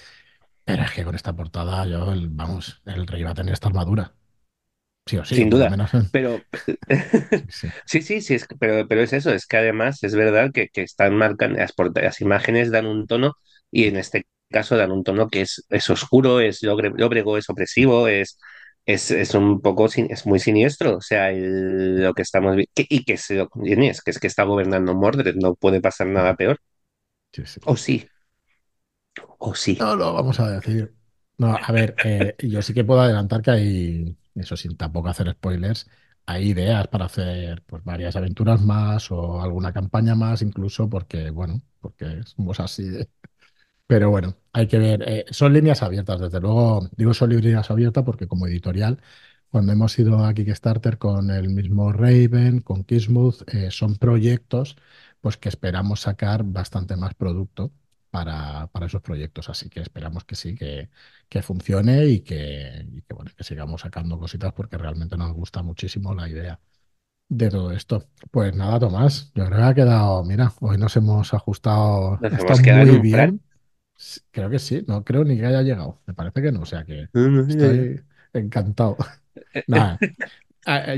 Pero 0.64 0.84
es 0.84 0.92
que 0.92 1.04
con 1.04 1.14
esta 1.16 1.34
portada, 1.36 1.86
yo, 1.86 2.12
el- 2.12 2.28
vamos, 2.30 2.82
el 2.86 3.06
rey 3.06 3.22
va 3.24 3.30
a 3.32 3.34
tener 3.34 3.54
esta 3.54 3.68
armadura. 3.68 4.14
Sí 5.06 5.18
o 5.18 5.24
sí, 5.24 5.36
sin 5.36 5.50
duda. 5.50 5.70
menos. 5.70 5.90
Pero 6.10 6.46
Sí, 7.86 8.02
sí. 8.02 8.20
sí, 8.22 8.34
es, 8.34 8.46
pero, 8.58 8.86
pero 8.88 9.02
es 9.02 9.12
eso, 9.12 9.32
es 9.32 9.46
que 9.46 9.56
además 9.56 10.02
es 10.02 10.14
verdad 10.14 10.50
que, 10.52 10.68
que 10.68 10.82
están 10.82 11.16
marcando, 11.16 11.58
las, 11.58 11.74
las 11.94 12.20
imágenes 12.20 12.70
dan 12.70 12.86
un 12.86 13.06
tono 13.06 13.34
y 13.70 13.84
en 13.86 13.96
este 13.96 14.26
caso 14.50 14.76
dan 14.76 14.92
un 14.92 15.04
tono 15.04 15.28
que 15.28 15.42
es, 15.42 15.64
es 15.70 15.90
oscuro, 15.90 16.40
es 16.40 16.62
lóbrego, 16.62 17.36
es 17.38 17.48
opresivo, 17.50 18.08
es, 18.08 18.38
es, 18.86 19.10
es 19.10 19.34
un 19.34 19.60
poco, 19.60 19.86
es 19.86 20.26
muy 20.26 20.38
siniestro, 20.40 20.96
o 20.98 21.00
sea, 21.00 21.30
el- 21.30 22.02
lo 22.02 22.14
que 22.14 22.22
estamos 22.22 22.56
viendo, 22.56 22.72
y 22.76 23.04
que 23.04 23.16
se 23.16 23.34
lo 23.36 23.48
conviene, 23.48 23.88
es 23.90 24.02
que 24.02 24.10
es 24.12 24.18
que 24.20 24.26
está 24.26 24.44
gobernando 24.44 24.94
Mordred, 24.94 25.36
no 25.36 25.54
puede 25.54 25.80
pasar 25.80 26.06
nada 26.08 26.36
peor, 26.36 26.60
Sí, 27.32 27.44
sí. 27.46 27.60
o 27.64 27.76
sí, 27.76 28.06
o 29.38 29.54
sí, 29.54 29.78
No 29.78 29.96
lo 29.96 30.12
vamos 30.14 30.38
a 30.40 30.50
decir. 30.50 30.94
No, 31.38 31.58
a 31.62 31.72
ver, 31.72 31.98
eh, 32.02 32.36
yo 32.40 32.60
sí 32.62 32.74
que 32.74 32.84
puedo 32.84 33.00
adelantar 33.00 33.40
que 33.42 33.50
hay, 33.50 34.18
eso 34.34 34.56
sin 34.56 34.76
tampoco 34.76 35.08
hacer 35.08 35.30
spoilers, 35.32 35.88
hay 36.26 36.50
ideas 36.50 36.86
para 36.88 37.06
hacer 37.06 37.62
pues 37.66 37.82
varias 37.82 38.14
aventuras 38.16 38.60
más 38.60 39.10
o 39.10 39.40
alguna 39.40 39.72
campaña 39.72 40.14
más, 40.14 40.42
incluso 40.42 40.88
porque, 40.90 41.30
bueno, 41.30 41.62
porque 41.80 42.22
somos 42.24 42.60
así 42.60 42.84
de, 42.88 43.08
pero 43.90 44.10
bueno, 44.10 44.36
hay 44.52 44.68
que 44.68 44.78
ver. 44.78 45.02
eh, 45.08 45.24
son 45.30 45.52
líneas 45.52 45.82
abiertas, 45.82 46.20
desde 46.20 46.40
luego. 46.40 46.88
Digo 46.96 47.12
son 47.14 47.30
líneas 47.30 47.70
abiertas 47.70 48.04
porque 48.04 48.28
como 48.28 48.46
editorial, 48.46 49.02
cuando 49.50 49.72
hemos 49.72 49.98
ido 49.98 50.24
a 50.24 50.32
Kickstarter 50.34 50.96
con 50.98 51.30
el 51.30 51.48
mismo 51.48 51.92
Raven, 51.92 52.60
con 52.60 52.84
Kismuth, 52.84 53.42
eh, 53.52 53.70
son 53.72 53.96
proyectos 53.96 54.76
pues 55.20 55.36
que 55.36 55.48
esperamos 55.48 56.00
sacar 56.00 56.44
bastante 56.44 56.96
más 56.96 57.14
producto 57.14 57.72
para, 58.10 58.68
para 58.68 58.86
esos 58.86 59.02
proyectos. 59.02 59.48
Así 59.50 59.68
que 59.68 59.80
esperamos 59.80 60.24
que 60.24 60.36
sí, 60.36 60.54
que, 60.54 60.88
que 61.28 61.42
funcione 61.42 62.06
y 62.06 62.20
que, 62.20 62.86
y 62.92 63.02
que, 63.02 63.14
bueno, 63.14 63.32
que 63.36 63.42
sigamos 63.44 63.80
sacando 63.82 64.18
cositas 64.18 64.52
porque 64.54 64.78
realmente 64.78 65.16
nos 65.16 65.32
gusta 65.34 65.62
muchísimo 65.62 66.14
la 66.14 66.28
idea 66.28 66.60
de 67.28 67.50
todo 67.50 67.72
esto. 67.72 68.08
Pues 68.30 68.54
nada, 68.54 68.78
Tomás, 68.80 69.32
yo 69.34 69.46
creo 69.46 69.58
que 69.58 69.64
ha 69.64 69.74
quedado, 69.74 70.24
mira, 70.24 70.52
hoy 70.60 70.78
nos 70.78 70.96
hemos 70.96 71.34
ajustado, 71.34 72.24
nos 72.28 72.44
hemos 72.46 72.72
muy 72.72 72.98
bien. 72.98 73.42
Creo 74.30 74.50
que 74.50 74.58
sí, 74.58 74.84
no 74.86 75.04
creo 75.04 75.24
ni 75.24 75.36
que 75.38 75.46
haya 75.46 75.62
llegado. 75.62 76.00
Me 76.06 76.14
parece 76.14 76.42
que 76.42 76.52
no, 76.52 76.62
o 76.62 76.66
sea 76.66 76.84
que 76.84 77.08
estoy 77.46 78.00
encantado. 78.32 78.96
Nada, 79.66 80.04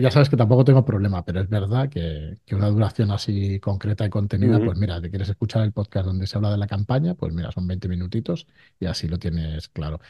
ya 0.01 0.11
sabes 0.11 0.29
que 0.31 0.37
tampoco 0.37 0.65
tengo 0.65 0.85
problema, 0.85 1.25
pero 1.25 1.41
es 1.41 1.49
verdad 1.49 1.89
que, 1.89 2.39
que 2.45 2.55
una 2.55 2.69
duración 2.69 3.11
así 3.11 3.61
concreta 3.61 4.07
y 4.07 4.11
contenida, 4.11 4.61
pues 4.61 4.77
mira, 4.79 5.01
te 5.01 5.11
quieres 5.11 5.29
escuchar 5.29 5.63
el 5.63 5.73
podcast 5.73 6.07
donde 6.07 6.27
se 6.27 6.37
habla 6.39 6.51
de 6.51 6.59
la 6.59 6.67
campaña, 6.67 7.15
pues 7.15 7.33
mira, 7.33 7.53
son 7.53 7.67
20 7.67 7.89
minutitos 7.89 8.47
y 8.81 8.87
así 8.87 9.09
lo 9.09 9.19
tienes 9.19 9.69
claro. 9.69 10.01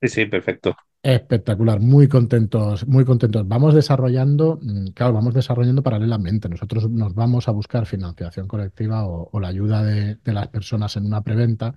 Sí, 0.00 0.08
sí, 0.08 0.26
perfecto. 0.26 0.76
Espectacular, 1.02 1.80
muy 1.80 2.08
contentos, 2.08 2.86
muy 2.86 3.06
contentos. 3.06 3.48
Vamos 3.48 3.74
desarrollando, 3.74 4.58
mm, 4.60 4.88
claro, 4.88 5.14
vamos 5.14 5.32
desarrollando 5.32 5.82
paralelamente. 5.82 6.46
Nosotros 6.50 6.90
nos 6.90 7.14
vamos 7.14 7.48
a 7.48 7.52
buscar 7.52 7.86
financiación 7.86 8.46
colectiva 8.46 9.06
o, 9.06 9.30
o 9.32 9.40
la 9.40 9.48
ayuda 9.48 9.82
de, 9.82 10.16
de 10.16 10.32
las 10.34 10.48
personas 10.48 10.96
en 10.96 11.06
una 11.06 11.22
preventa, 11.22 11.74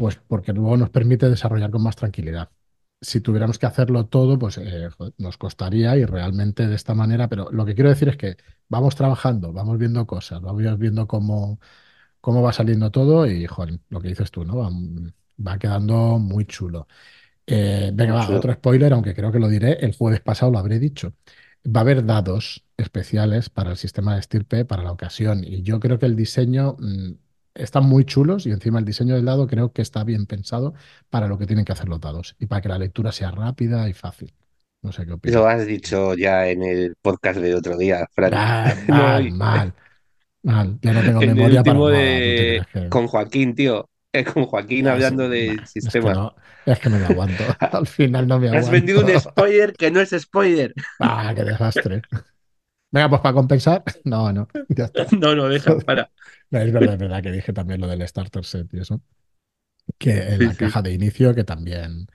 pues 0.00 0.18
porque 0.26 0.54
luego 0.54 0.78
nos 0.78 0.88
permite 0.88 1.28
desarrollar 1.28 1.70
con 1.70 1.82
más 1.82 1.94
tranquilidad. 1.94 2.50
Si 3.02 3.20
tuviéramos 3.20 3.58
que 3.58 3.66
hacerlo 3.66 4.06
todo, 4.06 4.38
pues 4.38 4.56
eh, 4.56 4.88
nos 5.18 5.36
costaría 5.36 5.94
y 5.98 6.06
realmente 6.06 6.66
de 6.66 6.74
esta 6.74 6.94
manera, 6.94 7.28
pero 7.28 7.50
lo 7.52 7.66
que 7.66 7.74
quiero 7.74 7.90
decir 7.90 8.08
es 8.08 8.16
que 8.16 8.36
vamos 8.68 8.96
trabajando, 8.96 9.52
vamos 9.52 9.78
viendo 9.78 10.06
cosas, 10.06 10.40
vamos 10.40 10.78
viendo 10.78 11.06
cómo, 11.06 11.60
cómo 12.20 12.42
va 12.42 12.52
saliendo 12.54 12.90
todo 12.90 13.26
y, 13.26 13.46
joder, 13.46 13.80
lo 13.90 14.00
que 14.00 14.08
dices 14.08 14.30
tú, 14.30 14.44
¿no? 14.46 14.56
Va, 14.56 14.70
va 15.46 15.58
quedando 15.58 16.18
muy 16.18 16.46
chulo. 16.46 16.88
Eh, 17.46 17.90
venga, 17.94 18.14
va, 18.14 18.30
otro 18.30 18.52
spoiler, 18.54 18.92
aunque 18.94 19.14
creo 19.14 19.32
que 19.32 19.38
lo 19.40 19.48
diré, 19.48 19.74
el 19.84 19.94
jueves 19.94 20.20
pasado 20.22 20.52
lo 20.52 20.58
habré 20.58 20.78
dicho. 20.78 21.14
Va 21.66 21.80
a 21.80 21.82
haber 21.82 22.06
dados 22.06 22.64
especiales 22.78 23.50
para 23.50 23.72
el 23.72 23.76
sistema 23.76 24.14
de 24.14 24.20
estirpe 24.20 24.64
para 24.64 24.82
la 24.82 24.92
ocasión 24.92 25.44
y 25.44 25.62
yo 25.62 25.78
creo 25.80 25.98
que 25.98 26.06
el 26.06 26.16
diseño 26.16 26.76
mm, 26.78 27.12
están 27.62 27.84
muy 27.84 28.04
chulos 28.04 28.46
y 28.46 28.50
encima 28.52 28.78
el 28.78 28.84
diseño 28.84 29.14
del 29.16 29.24
dado 29.24 29.46
creo 29.46 29.72
que 29.72 29.82
está 29.82 30.04
bien 30.04 30.26
pensado 30.26 30.74
para 31.10 31.28
lo 31.28 31.38
que 31.38 31.46
tienen 31.46 31.64
que 31.64 31.72
hacer 31.72 31.88
los 31.88 32.00
dados 32.00 32.36
y 32.38 32.46
para 32.46 32.60
que 32.62 32.68
la 32.68 32.78
lectura 32.78 33.12
sea 33.12 33.30
rápida 33.30 33.88
y 33.88 33.92
fácil. 33.94 34.34
No 34.82 34.92
sé 34.92 35.06
qué 35.06 35.12
Lo 35.24 35.46
opinas. 35.46 35.48
has 35.48 35.66
dicho 35.66 36.14
ya 36.14 36.48
en 36.48 36.62
el 36.62 36.96
podcast 37.00 37.38
del 37.40 37.54
otro 37.56 37.76
día, 37.76 38.06
Fran. 38.12 38.32
Ah, 38.34 38.74
mal, 38.86 39.30
mal, 39.32 39.74
mal. 40.42 40.78
Ya 40.82 40.92
no 40.94 41.04
tengo 41.04 41.22
en 41.28 41.30
el 41.30 41.36
memoria 41.36 41.64
para 41.64 41.80
último 41.80 41.88
nada. 41.88 42.22
¿Tú 42.22 42.34
te 42.34 42.44
de 42.44 42.66
que...? 42.72 42.88
con 42.88 43.06
Joaquín, 43.08 43.54
tío. 43.54 43.88
Eh, 44.12 44.24
Con 44.24 44.44
Joaquín 44.46 44.86
Es, 44.86 44.88
hablando 44.88 45.28
del 45.28 45.56
bah, 45.56 45.70
es 45.84 45.98
que 45.98 46.06
sistema. 46.06 46.10
no, 46.10 46.34
es 46.64 46.78
que 46.80 46.90
no 46.90 46.98
me 46.98 47.06
aguanto. 47.06 47.58
Al 47.60 47.86
final 47.86 48.26
no 48.28 48.38
me 48.40 48.48
Has 48.50 48.70
vendido 48.70 49.00
un 49.02 49.08
aguanto. 49.08 49.20
spoiler 49.20 49.74
que 49.76 49.90
no 49.90 50.00
es 50.00 50.10
spoiler. 50.18 50.74
Ah, 50.98 51.32
qué 51.34 51.44
desastre. 51.44 52.02
Venga, 52.92 53.08
pues 53.08 53.20
para 53.22 53.34
compensar, 53.34 53.84
no, 54.04 54.32
no, 54.32 54.48
ya 54.68 54.84
está. 54.86 55.06
No, 55.20 55.34
no, 55.34 55.48
deja, 55.48 55.76
para. 55.78 56.10
No, 56.50 56.58
es 56.60 56.72
verdad, 56.72 56.94
es 56.94 57.00
verdad 57.00 57.22
que 57.22 57.30
dije 57.32 57.52
también 57.52 57.80
lo 57.80 57.86
del 57.86 58.06
starter 58.06 58.44
set 58.44 58.72
y 58.74 58.80
eso, 58.80 59.00
que 59.98 60.12
en 60.34 60.40
Sí, 60.40 60.44
la 60.44 60.54
sí. 60.54 60.56
caja 60.56 60.82
de 60.82 60.92
inicio, 60.92 61.34
que 61.34 61.44
también, 61.44 62.06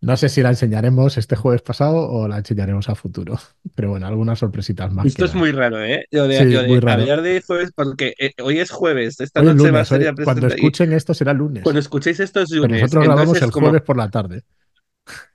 no 0.00 0.16
sé 0.16 0.28
si 0.30 0.42
la 0.42 0.50
enseñaremos 0.50 1.18
este 1.18 1.36
jueves 1.36 1.62
pasado 1.62 2.10
o 2.10 2.28
la 2.28 2.38
enseñaremos 2.38 2.88
a 2.90 2.96
futuro, 2.96 3.38
pero 3.76 3.90
bueno, 3.90 4.06
algunas 4.08 4.38
sorpresitas 4.40 4.92
más 4.92 5.08
Esto 5.08 5.24
es 5.24 5.34
muy 5.34 5.50
raro, 5.52 5.82
¿eh? 5.82 6.06
Lo 6.10 6.28
de, 6.28 6.38
Sí, 6.38 6.44
muy 6.46 6.80
de 6.80 6.92
hablar 6.92 7.22
de 7.22 7.42
jueves, 7.42 7.70
porque 7.74 8.14
eh, 8.18 8.32
hoy 8.42 8.60
es 8.60 8.70
jueves, 8.70 9.20
esta 9.20 9.40
Hoy 9.40 9.52
noche 9.52 9.70
va 9.70 9.80
a 9.80 9.84
ser 9.84 10.02
hoy, 10.02 10.14
cuando 10.22 10.46
escuchen 10.46 10.92
esto 10.92 11.12
será 11.14 11.32
lunes, 11.34 11.62
cuando 11.62 11.80
escuchéis 11.80 12.20
esto 12.20 12.40
es 12.42 12.50
pero 12.58 12.70
lunes. 12.70 12.72
nosotros 12.72 13.02
Entonces 13.02 13.04
grabamos 13.04 13.42
el 13.42 13.50
como, 13.50 13.72
jueves 13.72 13.82
por 13.82 13.96
la 13.96 14.10
tarde, 14.10 14.44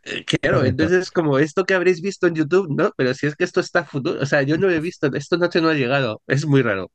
claro, 0.42 0.66
entonces 0.66 1.04
es 1.04 1.12
como 1.12 1.40
esto 1.40 1.66
que 1.66 1.74
habréis 1.74 2.02
visto 2.02 2.28
en 2.28 2.36
YouTube, 2.36 2.68
¿no? 2.76 2.92
Pero 2.98 3.14
si 3.14 3.28
es 3.28 3.36
que 3.36 3.44
esto 3.44 3.60
está 3.60 3.84
futuro, 3.86 4.22
o 4.22 4.26
sea, 4.26 4.42
yo 4.44 4.58
no 4.58 4.68
lo 4.68 4.74
he 4.74 4.80
visto, 4.80 5.08
esta 5.14 5.38
noche 5.38 5.62
no 5.62 5.70
ha 5.70 5.74
llegado, 5.74 6.22
es 6.28 6.46
muy 6.46 6.62
raro. 6.62 6.92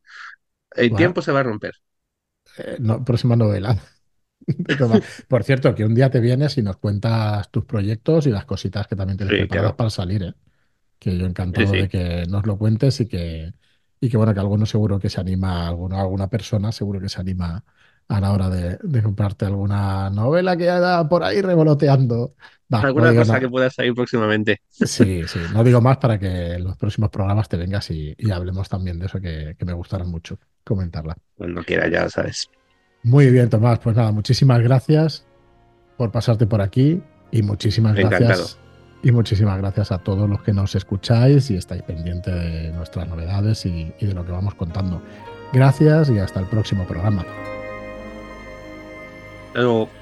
El 0.73 0.95
tiempo 0.95 1.23
se 1.23 1.33
va 1.33 1.40
a 1.40 1.42
romper. 1.45 1.75
eh, 2.57 2.77
no, 2.81 3.05
próxima 3.05 3.37
novela. 3.37 3.77
Por 5.29 5.45
cierto, 5.45 5.75
que 5.75 5.85
un 5.85 5.95
día 5.95 6.11
te 6.11 6.21
vienes 6.21 6.59
y 6.59 6.62
nos 6.62 6.77
cuentas 6.79 7.51
tus 7.51 7.64
proyectos 7.64 8.27
y 8.27 8.31
las 8.31 8.45
cositas 8.47 8.87
que 8.87 8.97
también 8.97 9.16
tienes 9.18 9.35
Sí, 9.35 9.37
preparadas 9.37 9.75
claro. 9.75 9.75
para 9.75 9.90
salir, 9.90 10.23
¿eh? 10.25 10.35
que 10.99 11.18
yo 11.18 11.27
Sí, 11.55 11.64
encantado 11.66 11.77
de 11.79 11.88
que 11.88 12.27
nos 12.29 12.47
lo 12.47 12.59
cuentes 12.59 13.01
y 13.01 13.09
que, 13.09 13.55
y 14.01 14.11
que 14.11 14.16
bueno, 14.18 14.35
que 14.35 14.40
alguno 14.40 14.66
seguro 14.66 14.99
que 15.01 15.11
se 15.11 15.21
anima, 15.21 15.68
alguno, 15.68 15.99
alguna 16.01 16.29
persona 16.31 16.73
seguro 16.73 17.01
que 17.01 17.09
se 17.11 17.21
anima 17.21 17.64
a 18.09 18.21
la 18.21 18.33
hora 18.33 18.51
de, 18.51 18.79
de 18.83 19.03
comprarte 19.03 19.47
alguna 19.47 20.11
novela 20.11 20.57
que 20.57 20.71
haya 20.71 21.09
por 21.09 21.25
ahí 21.25 21.42
revoloteando. 21.42 22.37
Va, 22.73 22.81
Alguna 22.81 23.15
cosa 23.15 23.39
que 23.39 23.49
pueda 23.49 23.69
salir 23.71 23.95
próximamente. 23.95 24.61
Sí, 24.71 25.23
sí, 25.27 25.41
no 25.53 25.63
digo 25.63 25.81
más 25.81 25.99
para 25.99 26.19
que 26.19 26.55
en 26.55 26.65
los 26.65 26.77
próximos 26.77 27.11
programas 27.11 27.49
te 27.49 27.57
vengas 27.57 27.91
y, 27.91 28.15
y 28.17 28.31
hablemos 28.31 28.69
también 28.69 28.99
de 28.99 29.07
eso 29.07 29.21
que, 29.21 29.55
que 29.59 29.65
me 29.65 29.73
gustará 29.73 30.05
mucho 30.05 30.39
comentarla. 30.65 31.17
Cuando 31.37 31.63
quiera, 31.65 31.89
ya 31.89 32.09
sabes. 32.09 32.51
Muy 33.03 33.31
bien, 33.31 33.51
Tomás, 33.51 33.79
pues 33.81 33.97
nada, 33.97 34.13
muchísimas 34.13 34.61
gracias 34.61 35.27
por 35.97 36.11
pasarte 36.11 36.47
por 36.47 36.63
aquí 36.63 37.03
y 37.31 37.43
muchísimas 37.43 37.95
gracias 37.95 38.59
y 39.03 39.11
muchísimas 39.11 39.59
gracias 39.59 39.91
a 39.91 39.99
todos 39.99 40.31
los 40.31 40.43
que 40.43 40.53
nos 40.53 40.75
escucháis 40.75 41.51
y 41.51 41.57
estáis 41.57 41.83
pendientes 41.83 42.35
de 42.35 42.73
nuestras 42.73 43.09
novedades 43.09 43.67
y, 43.67 43.93
y 43.99 44.07
de 44.07 44.15
lo 44.15 44.25
que 44.25 44.33
vamos 44.33 44.55
contando. 44.55 45.03
Gracias 45.53 46.09
y 46.11 46.19
hasta 46.19 46.41
el 46.41 46.47
próximo 46.47 46.87
programa. 46.87 47.25
Hasta 49.49 49.61
luego. 49.61 50.02